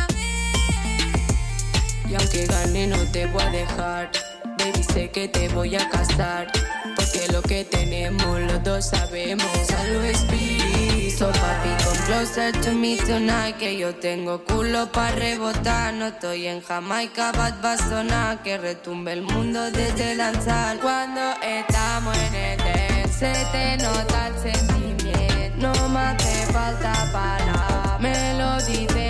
[2.09, 4.11] Y aunque gane no te voy a dejar.
[4.59, 6.51] Baby, sé que te voy a casar.
[6.97, 9.47] Porque lo que tenemos los dos sabemos.
[9.69, 11.19] Solo espíritu.
[11.19, 13.57] So papi, come closer to me tonight.
[13.59, 15.93] Que yo tengo culo pa' rebotar.
[15.95, 18.43] No estoy en Jamaica, bad va sonar.
[18.43, 20.79] Que retumbe el mundo desde danzar.
[20.79, 24.87] Cuando estamos en el dance, se te nota el sentimiento.
[25.59, 26.26] No me
[26.67, 27.99] falta para nada.
[28.01, 29.06] Me lo dice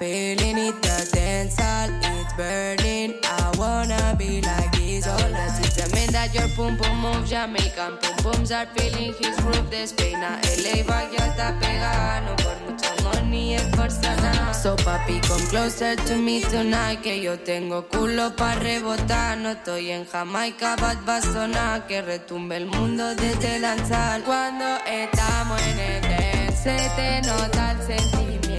[0.00, 3.14] feeling it, the dance it's burning.
[3.22, 5.06] I wanna be like this.
[5.06, 9.36] All the tell me that your pum pum moves Jamaican pum pums are feeling his
[9.40, 9.68] groove.
[9.70, 12.22] Despeina LA, vaya está pegada.
[12.24, 14.54] No por mucho money es nada.
[14.54, 17.02] So papi, come closer to me tonight.
[17.02, 19.36] Que yo tengo culo pa' rebotar.
[19.36, 21.86] No estoy en Jamaica, bad va.
[21.86, 24.22] Que retumbe el mundo desde danzar.
[24.22, 28.49] Cuando estamos en el dance, se te nota el sentimiento.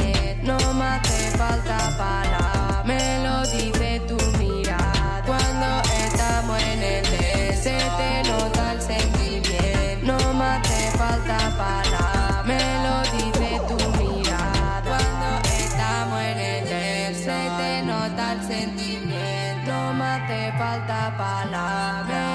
[0.44, 2.86] No me hace falta palabras.
[2.86, 5.24] Me lo dice tu mirada.
[5.26, 10.04] Cuando estamos en el dance, se te nota el sentimiento.
[10.04, 12.46] No me hace falta palabras.
[12.46, 14.82] Me lo dice tu mirada.
[14.84, 15.28] Cuando
[15.60, 19.72] estamos en el dance, se te nota el sentimiento.
[19.72, 22.08] No me hace falta palabras.
[22.08, 22.31] Me